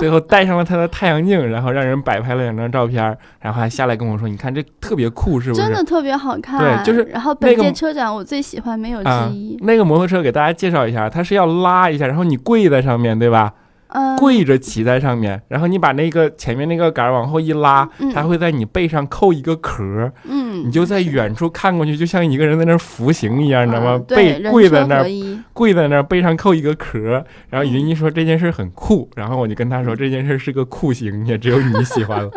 [0.00, 6.58] 最后戴上了他的太阳镜，然后让人摆拍了两张照片，然后还下来跟我说：“你看这特别酷，是不是？”真的特别好看。
[6.58, 9.56] 对，就是然后本届车展我最喜欢没有之一。
[9.60, 13.52] 那个摩托车给大家介绍一下，它是要拉一下，然后你跪在上面对吧？
[14.16, 19.82] 跪着骑在上面，然后你把那个前面那个杆往后一拉，它会在你背上扣一个壳，
[20.28, 24.00] 嗯，你就在远处看过去，就像一个人在那儿服刑一样，你知道吗？
[24.06, 25.08] 背跪在那儿，
[25.60, 27.22] 跪在那儿，背上扣一个壳。
[27.50, 32.30] 然后云一说这件事很酷，然后我就跟他说这件事是个酷刑，也只有你喜欢了。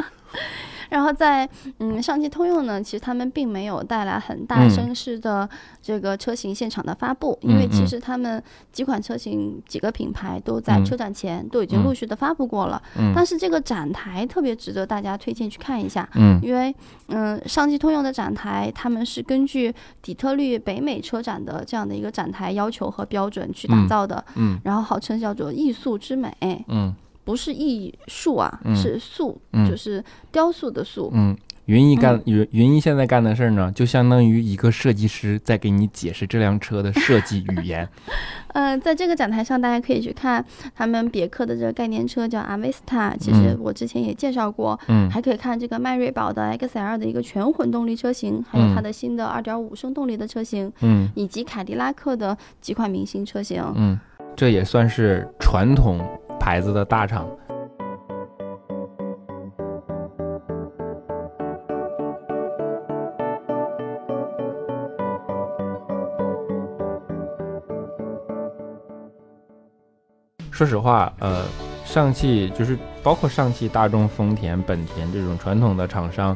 [0.94, 5.50] 然后在嗯，上汽通用呢，其实他们并没有带来很大声势的
[5.82, 12.80] 这个车型现场的发布，因为其实他们几款车型几个品牌都在车展前都已经陆续的发布过了。
[12.96, 13.12] 嗯。
[13.16, 16.08] 但是这个展台特别值得大家推荐去看一下。
[16.14, 16.40] 嗯。
[16.44, 16.74] 因为
[17.08, 24.24] 嗯，上汽通用的展台他们是根据底特律北美车展的这样的一个展台要求和标准去打造的。
[24.36, 24.60] 嗯。
[24.64, 26.32] 然后号称叫做艺术之美。
[26.68, 26.94] 嗯。
[27.24, 31.10] 不是艺术啊，是塑，就是雕塑的塑。
[31.14, 37.88] 嗯，云一干云云一现在干的事儿呢，就相当于一个设计师在给你解释这辆车的设计语言。
[38.54, 40.44] 嗯，在这个展台上，大家可以去看
[40.76, 44.80] 他们别克的这个概念车叫阿维斯塔，其实我之前也介绍过。
[44.90, 50.72] 嗯，还可以看这个迈锐宝的 XL 的一个全混动力车型，还有它的新的2.5升动力的车型。
[50.82, 53.64] 嗯，以及凯迪拉克的几款明星车型。
[53.76, 54.00] 嗯，
[54.36, 56.00] 这也算是传统。
[56.40, 57.26] 牌子的大厂。
[70.52, 71.46] 说实话，呃，
[71.86, 76.36] 上汽就是包括上汽、大众、丰田、本田这种传统的厂商，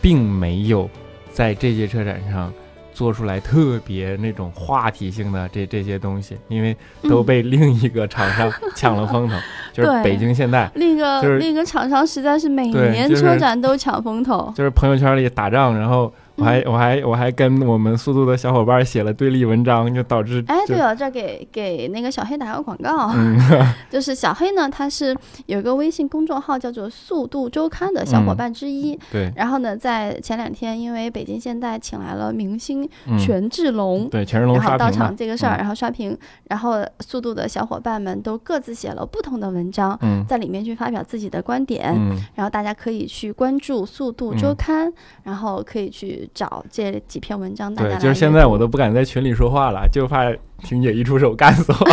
[0.00, 0.88] 并没有
[1.32, 2.52] 在这届车展上。
[2.92, 9.36] 做出来特别那种话题性的这这些东西，因为都被另一个厂商抢了风头，
[9.72, 16.12] 就是北京现代，另一个另一个厂商实在是每年车展都抢风头，就是朋友圈里打仗，然后。
[16.40, 23.12] 我还我还我还跟我们速度的小伙伴写了对立文章，就导致哎，对了，这给给那个小黑打个广告，
[23.90, 25.14] 就是小黑呢，他是
[25.46, 28.98] 有一个微信公众号叫做“速度周刊”的小伙伴之一。
[29.12, 29.30] 对。
[29.36, 36.16] 然后呢，在前两天，因为北京现代请来了明星权志龙，对权志龙，然后到场这个事儿，然后刷屏，
[36.48, 41.94] 然后速度的小伙伴们都各自写了不同的文章，在里面去发表自己的观点，
[42.34, 44.90] 然后大家可以去关注“速度周刊”，
[45.24, 46.29] 然后可以去。
[46.34, 51.88] 找这几篇文章，对，就是现在我都不敢在群里说话了，就怕婷姐一出手干死我。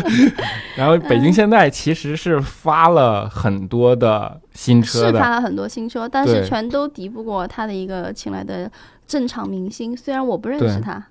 [0.76, 8.70] 然后北京现在其实是发了很多的新车，是发了很多新车，但是全都敌不过他的一个请来的
[9.06, 11.02] 正常明星，虽然我不认识他。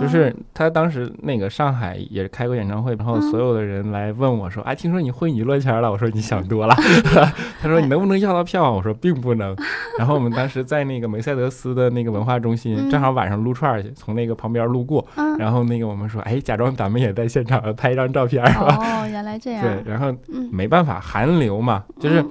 [0.00, 6.74] 就是他当时那个上海也开过演唱会，然后所有的人来问我说：“哎，听说你混娱乐圈了？”我说：“你想多了。
[7.60, 9.54] ”他说：“你能不能要到票？”我说：“并不能。”
[9.98, 15.06] 然后我们当时在那个梅赛德斯的那个文化中心，正好晚上撸串去，从那个旁边路过，
[15.38, 19.62] 然后那个我们说：“哎，假装咱们也在现场拍一张照片，是吧？”哦，原来这样。
[19.62, 20.14] 对，然后
[20.50, 22.24] 没办法，韩流嘛，就是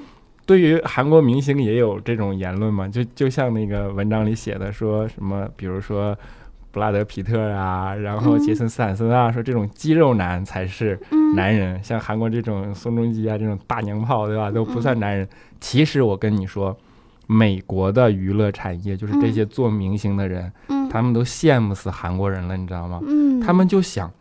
[0.46, 6.18] 对于韩国明星也有这种言论嘛，就就像那个文章里写的，说什么，比如说。
[6.78, 11.00] 布拉德皮特啊，然后杰森斯坦森啊，说这种肌肉男才是
[11.36, 14.52] 男人，像韩国这种宋仲基啊这种大娘炮，对吧？
[14.52, 15.28] 都不算男人。
[15.60, 16.78] 其实我跟你说，
[17.26, 20.52] 美国的娱乐产业就是这些做明星的人，
[20.92, 23.02] 他们都羡慕死韩国人了，你知道吗？
[23.44, 24.12] 他们就想，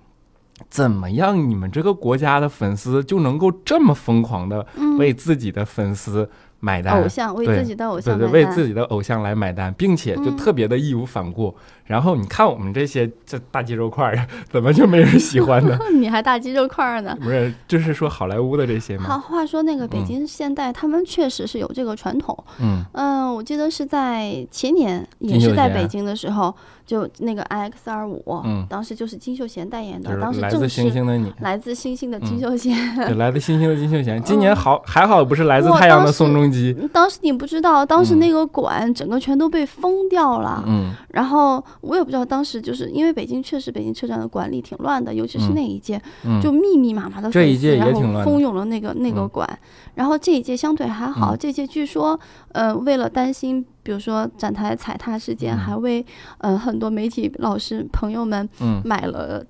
[0.71, 4.66] 怎么样，你们这个国家的粉丝就能够这么疯狂的
[4.99, 11.55] 为自己的粉丝买单，偶像为自己的偶对对，为自己的偶像来买单，并且就嗯特别的义无反顾。
[11.85, 15.79] 然后你看我们这些这大肌肉块儿，怎么就没人喜欢呢？
[15.95, 17.16] 你还大肌肉块儿呢。
[17.23, 22.37] 不是，就是说好莱坞的这些嘛好，话说那个北嗯京现代，他们确实是有这个传统。
[22.61, 26.53] 嗯嗯，我记得是在前年，也是在北京的时候，
[26.87, 32.96] 就那个 iX 二五，嗯当时就是金秀贤代言的，当时正来自星星的你， 来自星星的金嗯秀贤。
[32.96, 34.22] 对， 来自星星的金秀贤。
[34.22, 36.72] 今嗯年好还好，不是来自太阳的宋仲基。
[36.92, 40.62] 当时你不知道，当时嗯那个馆整个全都被封掉了。
[40.66, 49.59] 嗯然后我也不知道，当时就是因为北京确实北京车站的管理挺乱的，尤其是嗯那一届，嗯，就密密麻麻的这一届也挺乱蜂拥了那个那个嗯馆。
[49.94, 52.18] 然后这一届相对还好，嗯这届据说，
[52.53, 56.05] 呃，为了担心，比如说展台踩踏事件，嗯还为
[56.38, 59.44] 呃很多媒体老师朋友们嗯买了。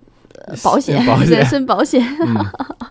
[0.46, 2.00] 呃保险， 保险人身保险。
[2.20, 2.36] 嗯，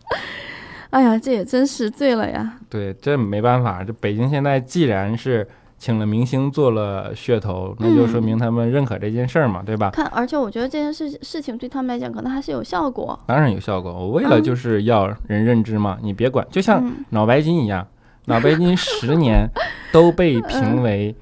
[0.89, 2.57] 哎呀，这也真是醉了呀！
[2.67, 3.83] 对，这没办法。
[3.83, 9.91] 这北京现在既然是请了明星做了噱头，那就说嗯明他们认可这件事儿嘛，对吧？
[9.93, 13.17] 看，而且我觉得这件事事情对他们来讲，可能还是有效果。
[13.27, 13.91] 当然有效果。
[13.93, 17.85] 我为了嗯就是要人认知嘛，你别管，就像嗯脑白金一样，
[18.25, 19.47] 脑白金十年
[19.93, 21.15] 都被评为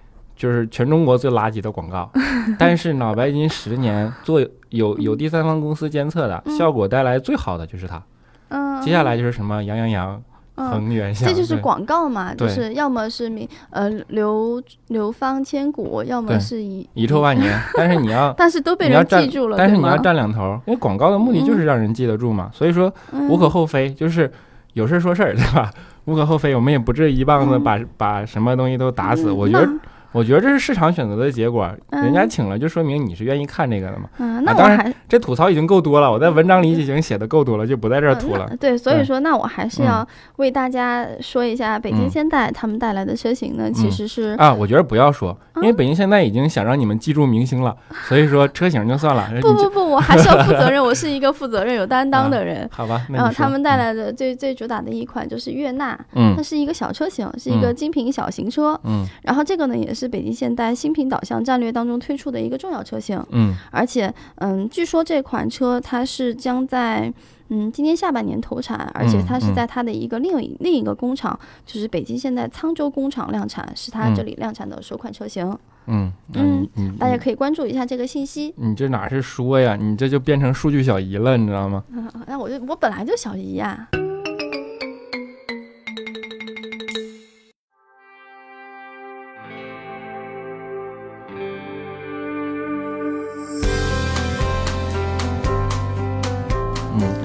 [0.43, 2.11] 就是全中国最垃圾的广告，
[2.59, 6.57] 但是脑白金十年做有有第三方公司监测的，嗯。
[6.57, 8.03] 效果带来最好的就是它。
[8.49, 10.21] 嗯，接下来就是什么杨洋洋、
[10.55, 17.57] 嗯，恒源祥，这就是广告嘛，就对是要么是名呃流流芳千古，要么是遗遗臭万年。
[17.77, 22.93] 但是你要 但是都被人记住了，但是你要占两头，因为广告的目的就是让人记得住嘛，所以说
[23.29, 24.29] 无可嗯厚非，就是
[24.73, 25.71] 有事儿说事儿，对吧？
[26.05, 27.63] 无可厚非，我们也不至于一棒子嗯。
[27.63, 29.31] 把、把什么东西都打死。
[29.31, 29.79] 嗯我觉得，那
[30.13, 34.03] 我觉得这是市场选择的结果，嗯人家请了就说明你是愿意看这个的嘛。
[34.19, 38.55] 嗯，那我当然还这吐槽已经够多了，我在文章里已经写的够多了，就不在这儿嗯吐了那。
[38.55, 47.75] 对，所以说，那我还是嗯要为大家说一下，北京嗯现代他们带来的车型呢，其嗯实是啊，我觉得不要说，因为嗯北京现在已经想让你们记住明星了，
[48.07, 49.27] 所以说车型就算了。
[49.41, 52.69] 不不不，我还是要负责任， 我是一个负责任、有担当的人。
[52.71, 58.79] 好吧，那然后他们带，来的最最主打的一款就是悦纳，嗯它是一个小车型，是一个嗯精品小型车。
[58.83, 63.23] 嗯然后这个呢，也是北京现代新品导向战略当中推出的一个重要车型。
[63.31, 67.11] 嗯而且，嗯，据说这款车它是将在
[67.49, 75.45] 嗯今年下半年投产，而且它是嗯在它的一个另一、另一个工厂，就是北京现代沧州工厂量产，是它嗯这里量产的首款车型。
[75.85, 78.53] 嗯嗯你你大家可以关注一下这个信息。
[78.55, 79.75] 你这哪是说呀？
[79.75, 81.83] 你这就变成数据小姨了，你知道吗？
[81.91, 84.02] 嗯， 那我就我本来就小姨呀、嗯，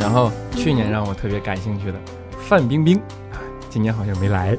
[0.09, 1.99] 然后去年让我特别感兴趣的
[2.41, 2.97] 范冰冰，
[3.31, 3.37] 啊
[3.69, 4.57] 今年好像没来。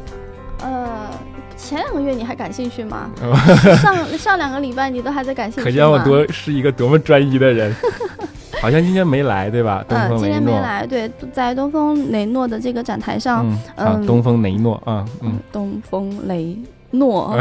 [0.61, 1.09] 呃，
[1.57, 3.09] 前两个月你还感兴趣吗？
[3.23, 3.35] 哦
[3.81, 5.63] 上上两个礼拜你都还在感兴趣？
[5.63, 7.75] 可见我多是一个多么专一的人。
[8.61, 9.83] 好像今天没来，对吧？
[9.89, 16.55] 东嗯，风雷诺，今天没来，对，在东风雷诺的这个展台上，嗯，啊，嗯东风雷诺啊，嗯东风雷
[16.91, 17.35] 诺，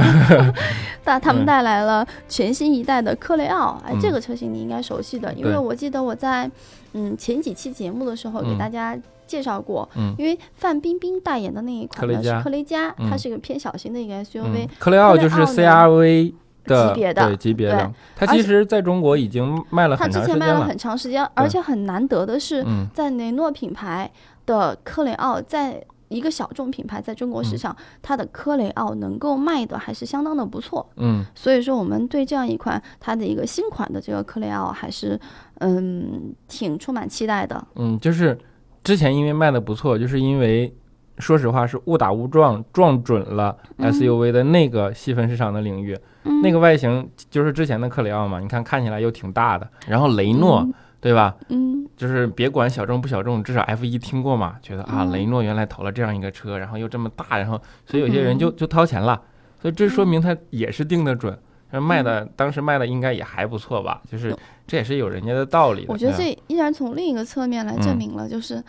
[1.04, 6.50] 但他们嗯带来了全新一代的克雷奥，哎，嗯这个车型你应该熟悉的，因为我记得我在
[6.92, 8.58] 嗯前几期节目的时候给嗯。
[8.58, 10.14] 大家介绍过，嗯。
[10.18, 16.34] 因为范冰冰代言的那一款呢是科雷嘉它嗯是一个偏小型的一个 SUV，嗯，科雷奥就是 CRV
[16.64, 17.26] 的级别的。
[17.26, 17.92] 对级别的。
[18.16, 20.54] 它其实在中国已经卖了它很之前卖了。
[20.54, 20.66] 长时间了。
[20.66, 22.87] 很长时间，而且很难得的是，嗯。
[22.94, 24.11] 在雷诺品牌
[24.46, 30.88] 的克雷奥，在一个小众品牌在中国市嗯场，它的科雷傲能够卖的还是相当的不错。
[30.97, 35.18] 嗯所以说，我们对这样一款它的一个新款的这个科雷傲还是
[35.61, 37.66] 嗯挺充满期待的。
[37.77, 38.37] 嗯，就是
[38.83, 40.75] 之前因为卖的不错，就是因为
[41.18, 45.99] 说实话是误打误撞撞准了嗯 SUV 的那个细分市场的领域。
[46.25, 51.37] 嗯，那个外形就是之前的克雷奥嘛，你看看起来又挺大的，然后雷诺、嗯对吧？
[51.48, 51.87] 嗯。
[51.96, 55.11] 就是别管小众不小众，至少 F 一听过嘛，觉得啊，嗯。
[55.12, 58.38] 雷诺原来投了这样一个车，然后又这么大，然后所以有些人嗯。
[58.38, 59.20] 就就掏钱了，
[59.61, 61.37] 所以这说明他也是定的准，
[61.72, 62.30] 卖的嗯。
[62.37, 65.92] 当时卖的应该也还不错吧，就是这也是有人家的道理的。
[65.92, 67.83] 我觉得这依然从另一个侧面来嗯。
[67.83, 68.62] 证明了，就是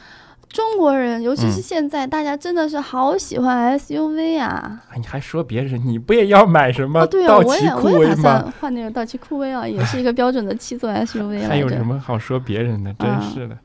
[0.49, 4.81] 中国人，尤其是嗯现在，大家真的是好喜欢 SUV 啊！
[4.89, 8.15] 哎你还说别人，你不也要买什么哦，对啊，道我也我也打威吗？
[8.15, 11.47] 算换那个道奇酷威啊，也是一个标准的七座 SUV 来着。
[11.49, 12.93] 还有什么好说别人的？
[12.95, 13.57] 真啊是的。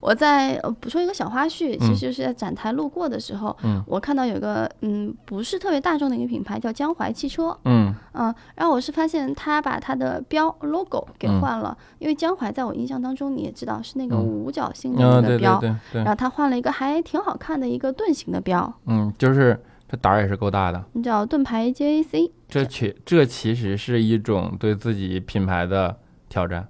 [0.00, 20.82] 我在呃补充一个小花絮，嗯其实是在展台路过的时候，嗯我看到有个嗯不是特别大众的一个品牌叫江淮汽车，嗯嗯，然后我是发现他把他的标 logo 给嗯换了，因为江淮在我印象当中你也知道是那个嗯五角星的标，对对然，后他换了一个还挺好看的一个盾形的标，嗯，就是这胆儿也是够大的。
[21.02, 22.30] 叫盾牌 JAC。
[22.48, 25.96] 这其这其实是一种对自己品牌的
[26.28, 26.66] 挑战。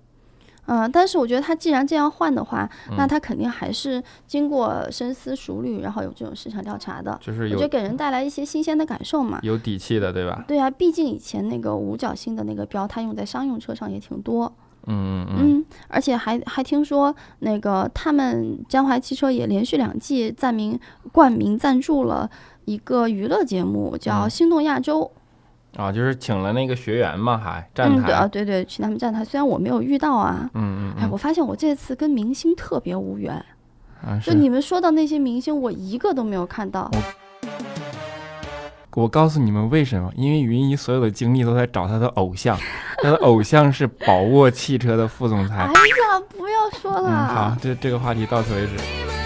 [0.72, 9.40] 嗯，但是我觉得他既然这样换的话，那嗯他肯定还是经过深思熟虑，然后有这种市场调查的，就是有我觉得给人带来一些新鲜的感受嘛。
[9.42, 10.44] 有底气的，对吧？
[10.46, 14.52] 对啊，毕竟以前那个五角星的那个标，它用在商用车上也挺多，
[14.86, 20.78] 嗯嗯嗯，嗯，而且还还听说那个他们江淮汽车也连续两季赞名
[21.10, 22.30] 冠名赞助了
[22.66, 25.00] 一个娱乐节目，叫《嗯心动亚洲》。
[25.76, 30.40] 啊，就是请了那个学员嘛，还站嗯，对啊，对对，去他们站台，虽然我没有遇到啊。
[30.42, 33.34] 哎，嗯嗯哎我发现我这次跟明星特别无缘，
[34.04, 36.90] 啊，就你们说到那些明星，我一个都没有看到。
[38.96, 40.10] 我告诉你们为什么？
[40.16, 42.58] 因为云姨所有的精力都在找她的偶像，
[43.00, 45.72] 她的偶像是宝沃汽车的副总裁哎。
[45.72, 47.26] 呀，不要说嗯，了。
[47.28, 49.19] 好，这这个话题到此为止。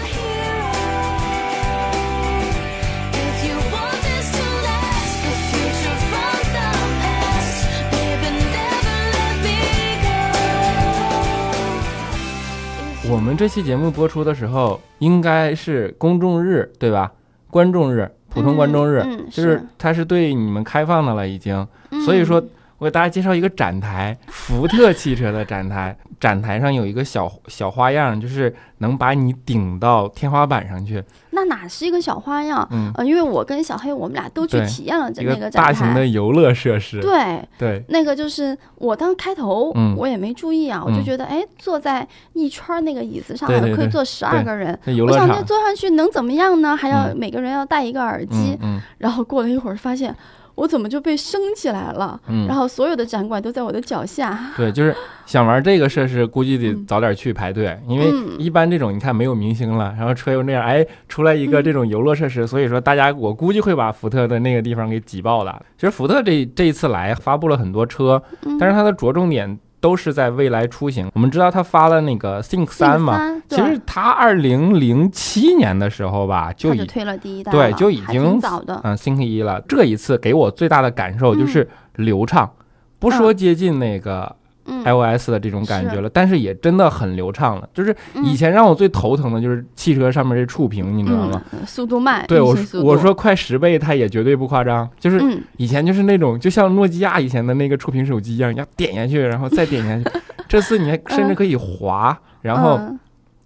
[13.07, 17.11] 我们这期节目播出的时候，应该是公众日，对吧？
[17.51, 21.65] 观众日，普通观众日，嗯嗯就是是它是对你们开放的了，已经。
[22.03, 22.43] 所以说，
[22.85, 25.97] 我给大家介绍一个展台，福特汽车的展台。
[26.19, 32.65] 展台上有一个小小花样，就是能把你顶到天花板上去，那哪是一个小花样？
[32.71, 36.05] 嗯，呃，因为我跟小黑我们俩都去体验了这那个展大型的。
[36.05, 37.01] 游乐设施。
[37.01, 44.79] 对，对，那个就是我当开头，嗯我也没注意啊，我就嗯觉得哎，坐在一圈儿那个椅子上可以坐十二个人。
[44.85, 45.41] 我想那。
[45.41, 46.77] 坐上去能怎么样呢？
[46.77, 50.15] 还要嗯每个人要戴一个耳机嗯，嗯然后过了一会儿发现
[50.55, 54.51] 我怎么就被升起来了，嗯，然后所有的展馆都在我的脚下。
[54.55, 54.95] 对，就是
[55.25, 56.85] 想玩这个设施，估计得嗯。
[56.87, 58.35] 早点去排队，因为嗯。
[58.39, 61.63] 一般这种你看没有明星了，然后车又那样，哎，出来一个嗯。
[61.63, 65.53] 这种游乐设施，所以说大家我估计会把福特的那个地方给挤爆的。
[65.77, 68.57] 其实福特这这一次来发布了很多车，嗯。
[68.57, 71.11] 但是它的着重点都是在未来出行。
[71.13, 78.81] 我们知道他发了那个 Think 三嘛，其实他二零零七年的时候吧就已推了第一代对就已经早的。
[78.83, 79.61] 嗯 Think 一了。
[79.67, 82.49] 这一次给我最大的感受就是流畅，
[82.97, 84.35] 不说接近那个嗯
[84.65, 87.69] iOS 的这种感觉了，但是也真的很流畅了。
[87.73, 91.41] 就是嗯以前让我最头疼的就是汽车上面这触屏，你知道吗？
[91.51, 94.89] 嗯，速度慢，对我我说快十倍，它也绝对不夸张。
[94.99, 100.17] 就是嗯，以前就是那种，就像诺基亚以前的那个触屏手机一样，你要点下去，然后再点下去。
[100.47, 102.99] 这次你还甚至可以滑，然后嗯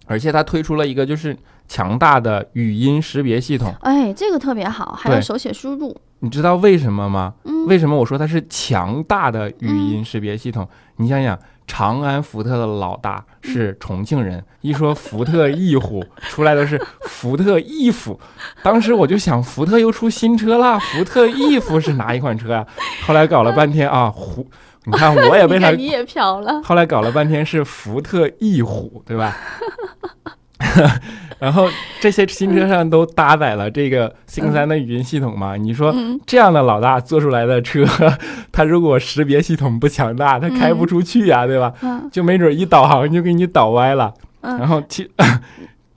[0.07, 1.35] 而且它推出了一个就是
[1.69, 3.73] 强大的语音识别系统。
[3.79, 7.35] 哎，这个特别好，还有手写输入，你知道为什么吗？
[7.45, 10.67] 嗯，为什么我说它是强大的语音识别系统？
[10.97, 18.19] 你想想，长安福特的老大是重庆人，一说福特翼虎出来的是福特翼虎，
[18.63, 22.65] 当时我就想，福特又出新车啦，福特翼虎是哪一款车啊、
[23.05, 24.45] 后来搞了半天啊，虎，
[24.85, 29.37] 你看我也被他 你也飘了，后来搞了半天是福特翼虎，对吧？
[31.39, 31.67] 然后
[31.99, 35.55] 这些新车上都搭载了这个 Think 三的语音系统嘛？
[35.55, 37.85] 你说嗯这样的老大做出来的车，
[38.51, 41.73] 它如果识别系统不强大，它开不出去呀、对吧？
[41.81, 44.13] 嗯就没准一导航就给你导歪了。
[44.41, 44.67] 然嗯。
[44.67, 45.09] 后其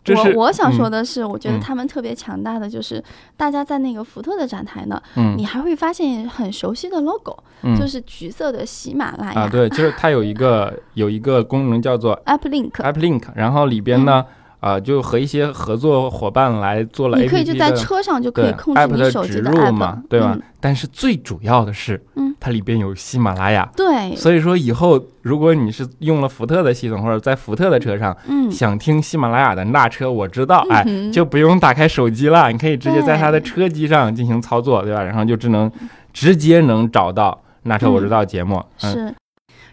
[0.05, 3.01] 这是我我想说嗯的是，我觉得嗯他们特别强大的就是，
[3.36, 14.24] 大家在那个福特的展台呢，嗯你还会发现很熟悉的 logo，嗯就是橘色的喜马拉雅啊，对，就是它有一个有一个功能叫做 App Link，App Link，然后里边呢，
[14.63, 20.35] 啊，就和一些合作伙伴来做了你可以就在的车上就可以对控制 app 的你手机的植入 app 嘛，对吧？
[20.37, 20.43] 嗯。
[20.61, 35.03] 但是最主要的是，嗯，它里边有喜马拉雅，对，所以说以后如果你是用了福特的系统或者在福特的车上嗯，想听喜马拉雅的那车，我知道，哎，嗯就不用打开手机了，你可以直接在它的车机上进行操作，对吧？
[35.03, 35.69] 然后就只能
[36.13, 38.93] 直接能找到那车我知道节目，嗯。
[38.93, 39.15] 是。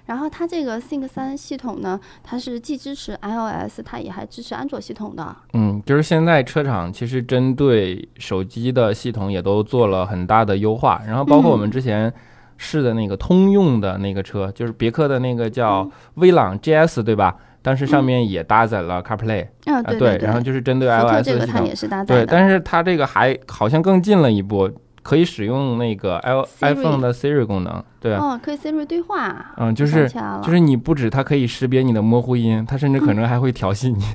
[0.10, 5.36] 然后它这个 Think 三系统呢，它是既支持 iOS，它也还支持安卓系统的。
[5.53, 12.12] 嗯，就是现在车厂其实针对手机的系统也都做了很大的优化，然后包括我们嗯之前
[12.57, 17.36] 试的那个通用的那个车，就是别克的那个叫嗯威朗 GS，对吧？
[17.62, 24.72] 当时上嗯面也搭载了 CarPlay 嗯，啊，对对，然后就是针对 iOS 的系统这个它也，是搭载对，但是它这个还好像更进了一步，
[25.04, 29.54] 可以使用那个 i iPhone 的 Siri 功能，对啊，哦，可以 Siri 对话。
[29.58, 30.10] 嗯，就是
[30.43, 34.04] 就是你不止它可以识别你的模糊音，它甚至可能 还会调戏你。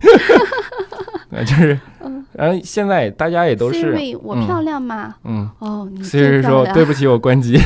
[1.30, 5.14] 呃就是嗯，然后现在大家也都是 Siri，我嗯漂亮吗？
[5.24, 6.64] 嗯哦，你，Siri 说。
[6.72, 7.58] 对不起，我关机。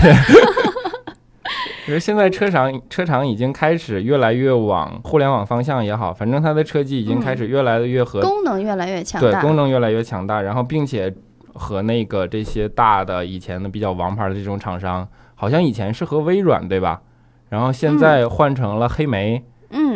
[1.86, 9.40] 因 为现在车厂车厂已经开始越来越往互联网方向也好，反正它的车机已经开始越来越和、功能越来越强大对。
[9.42, 11.12] 功能越来越强大，然后并且
[11.58, 17.02] 和那个这些大的以前的比较王牌的这种厂商，好像以前是和微软对吧？
[17.48, 19.42] 然后现在换成了黑莓，嗯，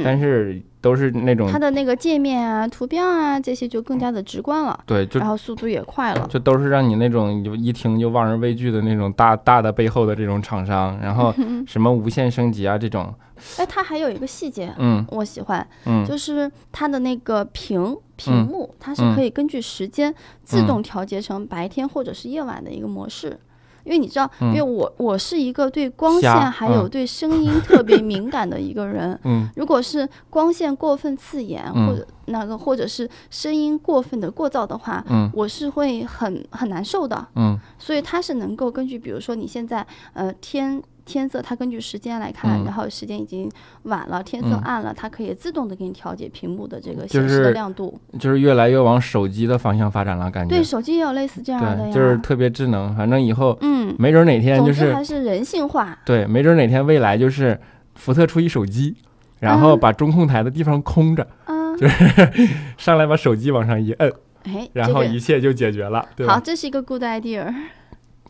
[0.05, 6.27] 但是都是那种它的那个界面啊、图标啊这些就更加的直观了，对，就然后速度也快了。
[6.29, 11.33] 就都是让你那种就一听就望而畏惧的那种大大的背后的这种厂商，然后
[11.67, 13.15] 什么无线升级啊这种，
[13.59, 15.05] 哎，它还有一个细节，嗯。
[15.11, 16.05] 我喜欢，嗯。
[16.05, 19.15] 就是它的那个屏屏嗯幕，它是嗯。
[19.15, 23.39] 可以根据时间自动调节成白天或者是夜晚的一个模式。
[23.85, 24.49] 因为你知道，嗯。
[24.49, 26.91] 因为我我是一个对光线还有嗯。
[26.91, 29.19] 对声音特别敏感的一个人。
[29.25, 29.49] 嗯。
[29.57, 31.87] 如果是光线过分刺眼，嗯。
[31.89, 35.31] 或者那个或者是声音过分的过噪的话，嗯。
[35.35, 37.27] 我是会很很难受的。
[37.37, 37.59] 嗯。
[37.79, 43.51] 所以它是能够根据，比如说你现在呃天天色，它根据时间来看，嗯然后时间已经
[43.85, 47.99] 晚了，天色嗯暗了，它可以自动的给你调节屏幕的这个显示的亮度。
[48.19, 51.93] 就是越来越往手机的方向发展了，感觉对，手机也有类似这样的，呀。
[51.93, 55.99] 就是特别智能，反正以后嗯，没准哪天就是还是人性化。
[56.05, 57.59] 对，没准哪天未来就是
[57.95, 58.95] 福特出一手机，
[59.41, 61.77] 然后嗯把中控台的地方空着，嗯，
[62.79, 64.13] 上来把手机往上一摁，
[64.45, 67.53] 哎，然后一切就解决了，对好，这是一个 good idea。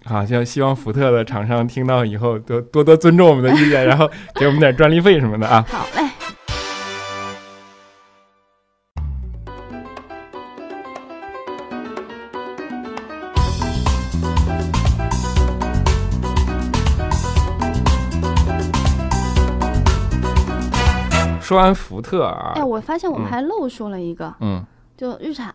[0.05, 5.65] 好，希希望福特的厂商听到以后多多多尊重我们的意见，然后给我们点专利费什么的啊。
[5.69, 6.03] 好嘞。
[21.41, 24.65] 说完福特啊哎，，我发现我们嗯还漏说了一个，嗯，
[24.97, 25.55] 就日产。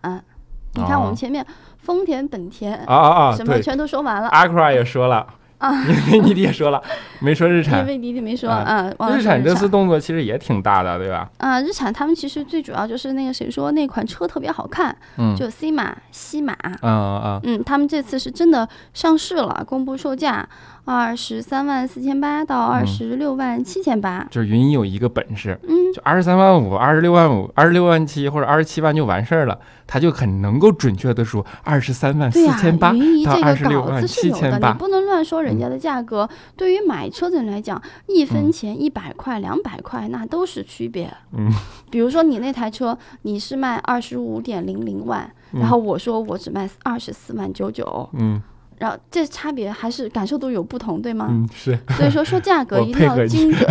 [0.75, 1.07] 你看我哦。
[1.07, 1.45] 们前面
[1.77, 5.25] 丰田、本田啊啊啊，什么全都说完了，，Acura 也说了
[5.57, 5.71] 啊，
[6.11, 6.81] 你你也说了，
[7.19, 7.79] 没说日产。
[7.79, 11.27] 因为弟弟没说啊日产这次动作其实也挺大的，对吧？
[11.39, 20.47] 啊，日产他们其实最主要就是那个谁说那款车特别好看，嗯，就 C 马、西马，嗯嗯嗯，他们这次是真的上市了，公布售价
[20.87, 34.73] 二十三万四千八到二十六万七千八，就是云一有一个本事，嗯，就二十三万五、二十六万五、二十六万七或者二十七万就完事儿了，他就很能够准确的说二十三万、四千八云姨到这个稿二十六万子是有的，你七千八。
[34.73, 36.27] 不能乱说人家的价格。
[36.55, 41.13] 对于买车的人来讲，一分嗯钱、一百块、两百块那都是区别。
[41.33, 41.51] 嗯，
[41.91, 48.41] 比如说你那台车你是卖二十五点零零万，嗯然后我说我只卖二十四万九九，嗯
[48.79, 51.27] 然后这差别还是感受度有不同，对吗？
[51.29, 53.67] 嗯，是所以说说价格 一定要精准。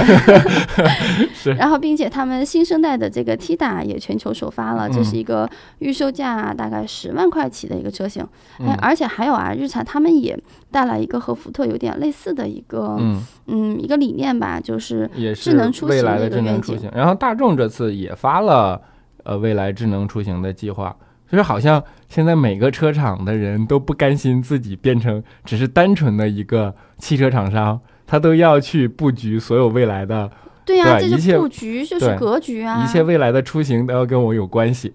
[1.32, 5.48] 是，然后，并且他们新生代的这个 T 大也全球首发了，这嗯是一个
[5.78, 8.22] 预售价大概十万块起的一个车型。
[8.58, 10.36] 哎嗯，而且还有啊，日产他们也
[10.70, 16.90] 带来一个和福特有点类似的一个嗯，嗯一个理念吧，就是智能出行未来的的一个愿景智能出行。
[16.94, 18.80] 然后大众这次也发了
[19.22, 20.94] 呃未来智能出行的计划，
[21.30, 30.30] 就是好像现在每个车厂的人都不甘心自己变成只是单纯的一个汽车厂商，他都要去布局所有未来的
[30.64, 32.84] 对呀、这是布局，就是格局啊。
[32.84, 34.92] 一切未来的出行都要跟我有关系。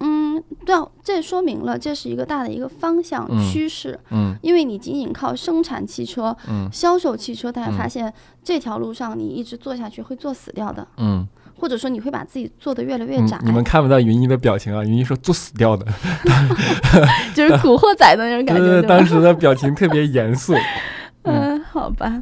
[0.00, 3.98] 嗯，对啊，这说明了这是一个大的一个方向嗯趋势。
[4.10, 11.26] 嗯因为你仅仅靠生产汽车、嗯销售汽车，大家嗯发现这条路上你一直做下去会做死掉的，嗯
[11.62, 15.86] 或者说你会把自己做的越来越窄。，嗯你们看不到云一的表情啊，云一说做死掉的，
[17.32, 18.82] 就是古惑仔的那种感觉？
[18.82, 20.54] 当时的表情特别严肃。
[21.22, 22.20] 嗯，好吧。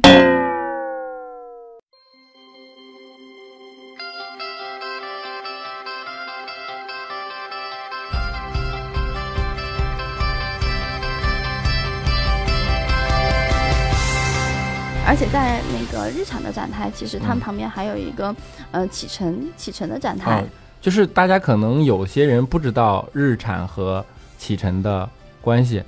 [15.07, 17.39] 而且在那个日产的展台，其实他们嗯。
[17.39, 18.35] 旁边还有一个、
[18.71, 20.41] 呃启辰启辰的展台。
[20.41, 20.43] 哦，
[20.81, 24.03] 就是大家可能有些人不知道日产和
[24.37, 25.07] 启辰的
[25.41, 25.83] 关系，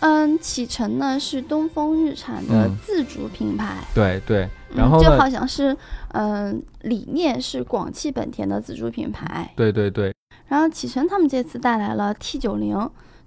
[0.00, 2.76] 嗯，启辰呢是东风日产的嗯。
[2.84, 5.76] 自主品牌，对对，然后就，好像是
[6.12, 10.14] 嗯、理念是广汽本田的自主品牌，对对对，
[10.46, 12.76] 然后启辰他们这次带来了 T 九零，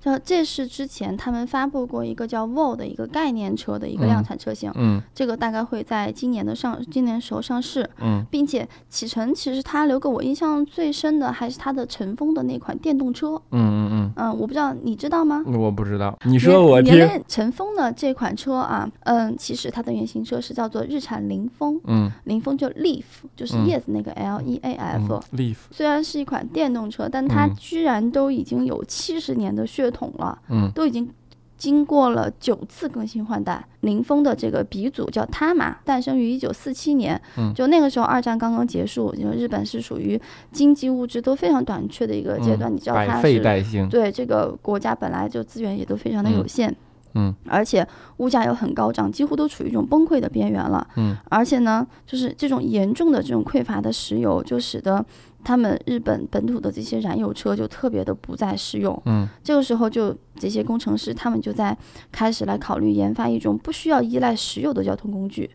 [0.07, 5.01] 叫这是之前他们发布过一个叫 Vol 的一个概念车的一个量产车型，嗯。
[5.13, 8.25] 这个大概会在今年的上今年时候上市，嗯。
[8.31, 15.43] 并且启辰其实它留给我印象最深的还是它的乘风的那款电动车，嗯嗯嗯，我不知道你知道吗？
[15.45, 17.07] 嗯，我不知道，你说我听原。
[17.07, 22.11] 来乘风的这款车啊，嗯，其实它的原型车是叫做日产凌风，嗯。
[22.25, 23.03] 凌风就 Leaf，
[23.35, 23.65] 就是嗯。
[23.67, 27.55] Yes 那个 L E A 嗯 F，、，Leaf，虽然是一款电动车，但它嗯。
[27.57, 31.09] 居然都已经有七十年的血统了，嗯都已经
[31.57, 33.65] 经过了九次更新换代。
[33.81, 40.19] 林峰的这个鼻祖叫他玛，诞生于一九四七年，嗯就那个时候二战刚刚结束，因为日本是属于
[40.51, 43.87] 经济物质都非常短缺的一个阶段，你知道它百废是。
[43.87, 46.75] 对这个国家本来就资源也都非常的有限，
[47.15, 47.87] 嗯而且
[48.17, 50.85] 物价又很高涨，几乎都处于一种崩溃的边缘了。
[50.97, 55.03] 嗯而且呢，就是这种严重的这种匮乏的石油，就使得
[55.47, 59.01] 他们日本本土的这些燃油车就特别的不再适用。
[59.05, 61.77] 嗯这个时候，就这些工程师他们就在
[62.11, 65.49] 开始来考虑研发一种不需要依赖石油的交通工具。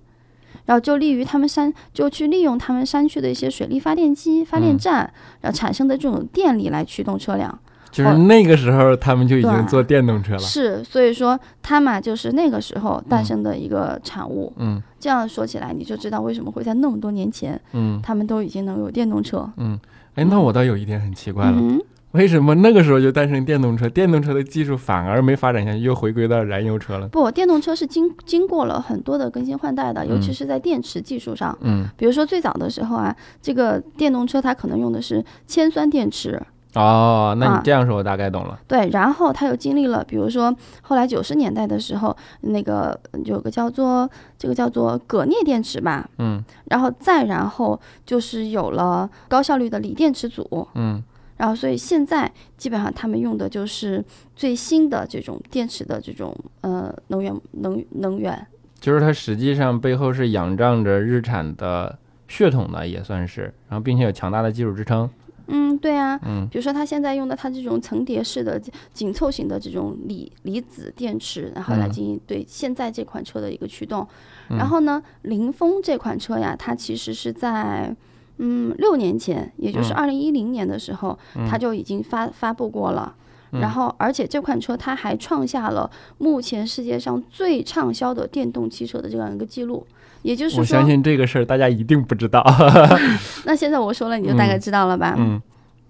[0.64, 5.12] 然后就利于他们山，就去利用他们山区的一些水力发电机、发电嗯站，
[5.42, 7.58] 然后产生的这种电力来驱动车辆。
[7.92, 10.38] 就是那个时候他们就已经对做电动车了。
[10.40, 14.52] 是，所以说他玛就是那个时候诞生的一个产物。
[14.56, 19.48] 嗯这样说起来，你就知道为什么会在那么多年前，嗯他们都已经能有电动车。
[19.56, 19.78] 嗯，
[20.14, 21.80] 哎，那我倒有一点很奇怪了，嗯，
[22.12, 23.88] 为什么那个时候就诞生电动车？
[23.88, 27.08] 电动车的技术反而没发展下去，又回归到燃油车了？
[27.08, 31.58] 不，电动车是经经过了很多的更新换代的，尤其嗯是在电池技术上。
[31.62, 36.40] 嗯比如说最早的时候啊，这个电动车它可能用的是铅酸电池，
[36.74, 38.58] 哦，那啊你这样说，我大概懂了。
[38.66, 44.08] 对，然后他又经历了，比如说后来九十年代的时候，那个有个叫做
[44.38, 51.02] 这个叫做铬镍电池吧，嗯然后再然后就是有了高效率的锂电池组，嗯
[51.36, 54.02] 然后所以现在基本上他们用的就是
[54.36, 58.46] 最新的这种电池的这种呃能源能能源。
[58.80, 61.98] 就是它实际上背后是仰仗着日产的
[62.28, 65.08] 血统的，也算是，然后并且有强大的技术支撑。
[65.48, 68.60] 嗯，对啊，嗯比如说它现在用的它这种层叠式的
[68.92, 74.06] 紧凑型的这种锂离子电池，然后来嗯进行对现在这款车的一个驱动。
[74.50, 77.94] 嗯然后呢，凌风这款车呀，它其实是在
[78.38, 81.18] 嗯六年前，也就是嗯二零一零年的时候，
[81.48, 83.14] 它就已经发发布过了。
[83.16, 83.18] 嗯
[83.52, 89.86] 然后，而且这款车它还创下了目前世界上最畅销的电动汽车的这样一个记录。
[90.22, 92.42] 也就是说我相，信这个事儿大家一定不知道。
[93.44, 95.14] 那现在我说了，你就大概嗯知道了吧？
[95.18, 95.42] 嗯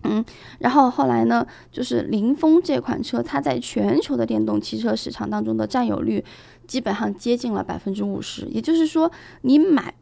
[0.05, 0.25] 嗯
[0.59, 6.25] 然后后来呢，就是凌风这款车，它在全球的电动汽车市场当中的占有率
[6.67, 8.47] 基本上接近了百分之五十。
[8.47, 9.95] 也就是说，你买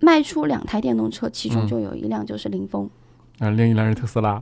[0.00, 2.88] 卖出两台电动车，其中嗯就有一辆就是凌风。
[3.40, 4.40] 啊，另一辆是特斯拉。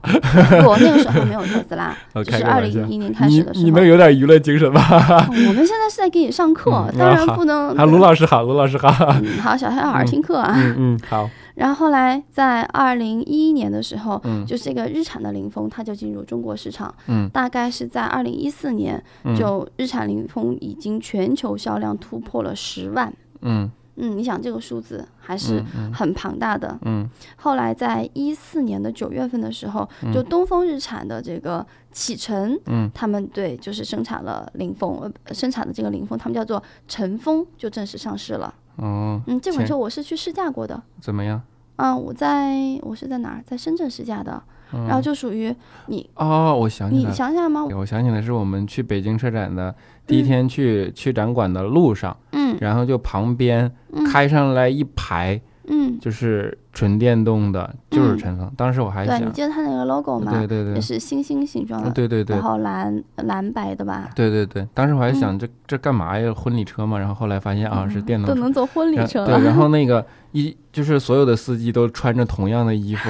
[0.65, 3.65] 我那个时候没有特斯拉， 就是二零一零年开始的时候。
[3.65, 4.81] 你能有点娱乐精神吗？
[4.89, 7.75] 哦我们现在是在给你上课，嗯当然不能。
[7.75, 8.89] 好，卢老师好，卢老师好。
[9.23, 10.53] 嗯，好，小黑好好听课啊。
[10.55, 11.29] 嗯嗯，好。
[11.55, 16.93] 然后后来在二零一一年的时候，嗯就这个日产的凌风，它就进入中国市场。
[17.07, 23.11] 嗯大概是在二零一四年，嗯就日产凌风已经全球销量突破了十万。
[23.41, 25.63] 嗯嗯，你想这个数字还是
[25.93, 26.77] 很庞大的。
[26.83, 38.53] 嗯后来在一四年的九月份的时候，就东风日产的这个启辰，嗯他们对就是生产了凌风，呃，生产的这个凌风，他们叫做晨风，就正式上市了。
[38.77, 40.81] 哦，嗯，这款车我是去试驾过的。
[40.99, 41.41] 怎么样？
[41.75, 43.43] 嗯，我在我是在哪儿？
[43.45, 44.41] 在深圳试驾的，
[44.73, 45.55] 嗯然后就属于
[45.87, 47.11] 你，哦，我想起你。
[47.11, 47.65] 想想吗？
[47.65, 49.73] 我想起来是我们去北京车展的
[50.05, 55.39] 第一天去、去展馆的路上，嗯然后就旁边嗯开上来一排
[55.69, 58.51] 嗯，就是纯电动的，就是嗯晨风。
[58.57, 60.29] 当时我还对，你，记得它那个 logo 吗？
[60.31, 64.09] 对对对也，是星星形状的，对对对然后蓝蓝白的吧？
[64.13, 66.33] 对对对，当时我还想这这干嘛呀？
[66.33, 66.99] 婚礼车嘛。
[66.99, 68.35] 然后后来发现啊是电动车。
[68.35, 69.37] 都能坐婚礼车了。
[69.37, 73.09] 对，然后 那个一就是所有的司机都穿着同样的衣服，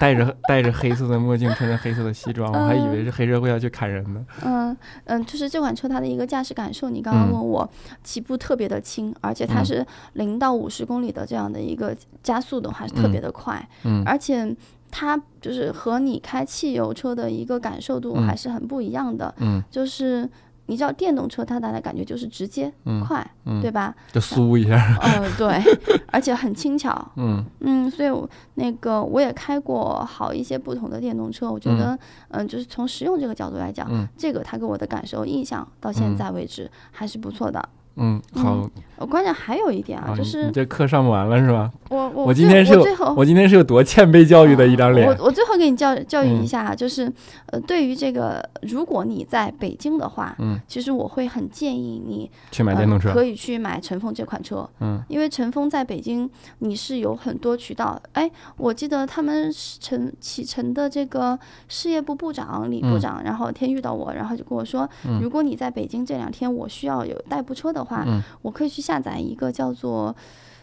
[0.00, 4.24] 戴着戴着黑色的墨镜，穿着黑色的西装，我还以为是黑社会要去砍人呢。
[4.42, 4.74] 嗯
[5.04, 7.32] 嗯，就是这款车它的一个驾驶感受，你刚刚嗯。
[7.32, 7.70] 问我，
[8.02, 9.64] 起步特别的轻，而且它嗯。
[9.66, 14.02] 是零到五十公里的这样的一个加速的话是特别的快，嗯。
[14.06, 14.56] 而且
[14.90, 18.26] 它就是和你开汽油车的一个感受度嗯。
[18.26, 19.62] 还是很不一样的，嗯。
[19.70, 20.26] 就是。
[20.70, 23.92] 你知道电动车它带来的感觉就是直接、嗯快，嗯，对吧？
[24.12, 24.96] 就酥一下。
[25.02, 25.60] 嗯， 对，
[26.06, 27.10] 而且很轻巧。
[27.16, 31.98] 嗯嗯，所以我那个我也开过好一些不同的电动车，我觉得，
[32.28, 37.68] 嗯、就是从实用这个角度来讲，嗯这个它给我的感受印象到现嗯在为止还是不错的。
[38.00, 41.70] 嗯，好我关键还有一点啊，就是你这课上不完了是吧？
[41.88, 45.24] 我我我今天是有我最后我今天是有多欠被教育的一张脸我。
[45.24, 47.10] 我最后给你教教育嗯一下啊，就是
[47.46, 56.28] 呃，对于这个，如果你在北京的话，嗯，其实我会很建议你去买电动车呃，可以去买陈峰这款车，嗯，因为陈峰在北京
[56.58, 57.98] 你是有很多渠道。
[58.12, 61.38] 哎，我记得他们是陈启辰的这个
[61.68, 70.14] 事业部部长李部嗯长，然后天遇到我，然后就跟我说，嗯如果你在北京这两天我需要有代步车的话，嗯我可以去下载一个叫做。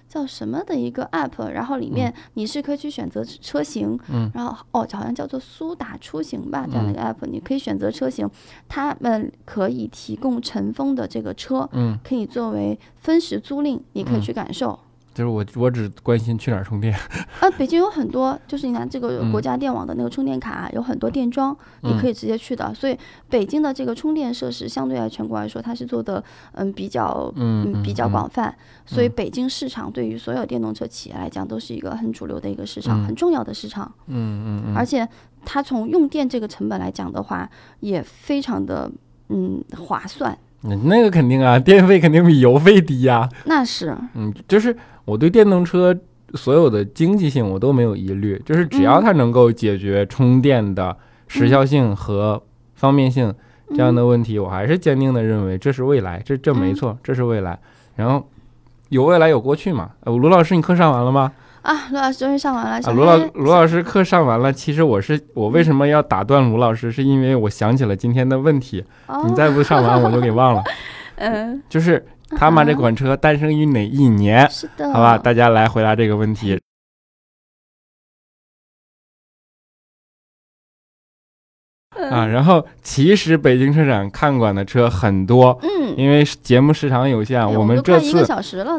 [0.09, 8.27] 叫什么的一个 app，然后里面你是可以去选择车型，嗯然后哦，好像叫做苏打出行吧，这样的一个 app，、你可以选择车型，
[8.69, 14.79] 他们可以提供尘封的这个车，嗯，可以作为分时租赁，你可以嗯去感受。
[15.17, 16.93] 就是我我只关心去哪儿充电。
[17.39, 22.71] 啊， 北京有很多，就是你拿这个嗯国家电网的那个充电卡，有很多电桩，你嗯可以直接去的。
[22.75, 22.95] 所以
[23.27, 28.55] 北京的这个充电设施相对来全国来说，它是做的嗯比较嗯比较嗯广泛。
[28.85, 33.91] 所以嗯北京市场对于所有电动车企业来讲，都是一个很主流的一个市场，嗯很重要的市场。
[34.05, 35.09] 嗯嗯嗯，而且
[35.43, 37.49] 它从用电这个成本来讲的话，
[37.79, 38.91] 也非常的
[39.29, 40.37] 嗯划算。
[40.63, 45.95] 嗯那个肯定啊，电费肯定比油费低呀、那是，嗯，就是我对电动车
[46.33, 50.95] 所有的经济性我都没有疑虑，就是只要嗯它能够解决充电的
[51.27, 52.41] 时效性和
[52.75, 53.33] 方便性
[53.69, 57.57] 这样的问题，我还是坚定的认为这是未来，这这没嗯错，这是未来。
[57.95, 58.27] 然后
[58.89, 59.91] 有未来有过去嘛？
[60.01, 61.31] 呃，卢老师，你课上完了吗？
[61.67, 62.77] 啊，卢老师终于上完了。
[62.77, 64.53] 啊，小卢老黑卢老师课上完了。
[64.53, 70.63] 其实我是我为什么要打断卢老师，是因为我想起了今天的问题，哦你再不上完我就给忘了。
[71.19, 72.05] 嗯，就是
[72.37, 74.49] 他妈这款车诞生于哪一年？
[74.49, 76.57] 是的，好吧，大家来回答这个问题。
[82.09, 88.25] 啊，然后其实北京车展看馆的车很多，嗯，因为节目时长有限，哎我们这次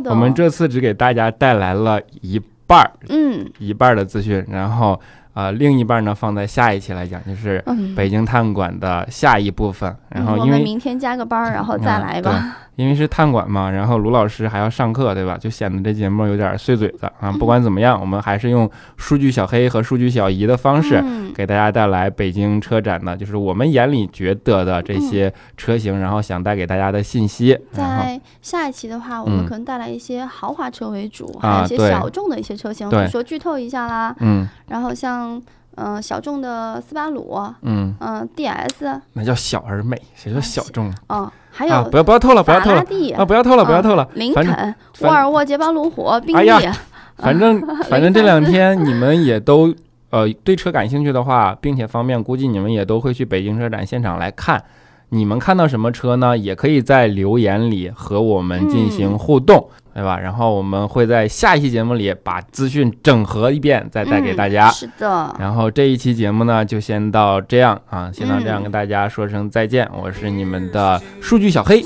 [0.09, 3.51] 我们这次只给大家带来了一半儿嗯。
[3.59, 5.01] 一半儿的资讯，然后
[5.39, 9.95] 呃另一半呢放在下一期来讲，就是嗯，北京探馆的下一部分。
[10.09, 12.57] 然后嗯我因为们明天加个班儿，然后再嗯来吧。
[12.79, 15.37] 因为是探馆嘛，然后卢老师还要上课，对吧？
[15.37, 17.23] 就显得这节目有点碎嘴子啊。
[17.23, 27.59] 嗯不管怎么样，我们还是用数据小黑和数据小姨的方式，嗯给大家带来北京车展的，就是我们眼里觉得的这些车型，然后想带给大家的信息。
[27.73, 34.15] 在下一期的话，我们嗯可能带来一些豪华车为主，啊还有一些小众的一些车型，比对如说剧透一下啦。
[34.21, 41.83] 嗯然后像嗯、呃小众的斯巴鲁，嗯，嗯、DS，那叫小而美，谁说小众嗯，还啊？
[41.85, 42.81] 有不要不要透了，不要透了
[43.17, 43.25] 啊！
[43.25, 44.09] 不要透了，不要透了啊。
[44.15, 46.73] 林肯、沃尔沃、捷豹路虎、宾利，哎
[47.17, 49.75] 反正反正这两天你们也都
[50.11, 54.63] 呃对车感兴趣的话，并且方便，估计你们也都会去北京车展现场来看。
[55.11, 56.37] 你们看到什么车呢？
[56.37, 59.69] 也可以在留言里和我们进行互动，
[59.99, 60.17] 对吧？
[60.17, 64.69] 然后我们会在下一期节目里把资讯整合一遍，再带给大家。
[64.69, 69.89] 嗯是的，然后这一期节目呢，就先到这样啊，先到这样嗯跟大家说声再见。
[69.93, 71.81] 我是你们的数据小黑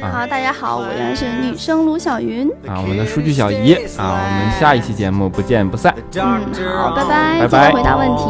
[0.00, 5.92] 啊好，大家好，我原来是女生卢小云，啊，我们的数据小姨啊，我们下一期节目不见不散。
[6.14, 6.40] 嗯，
[6.76, 8.22] 好，拜拜，记拜拜回答问题。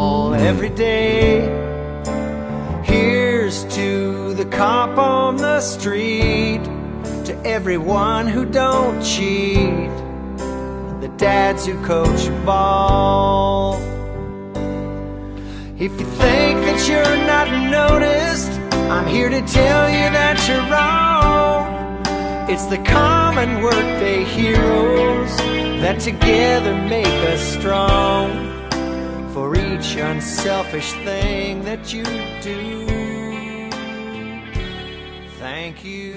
[2.83, 6.61] Here's to the cop on the street,
[7.27, 9.89] to everyone who don't cheat,
[11.01, 13.73] the dads who coach ball.
[15.77, 18.49] If you think that you're not noticed,
[18.89, 22.49] I'm here to tell you that you're wrong.
[22.49, 25.35] It's the common workday heroes
[25.81, 28.31] that together make us strong
[29.33, 32.05] for each unselfish thing that you
[32.41, 32.87] do.
[35.39, 36.15] Thank you.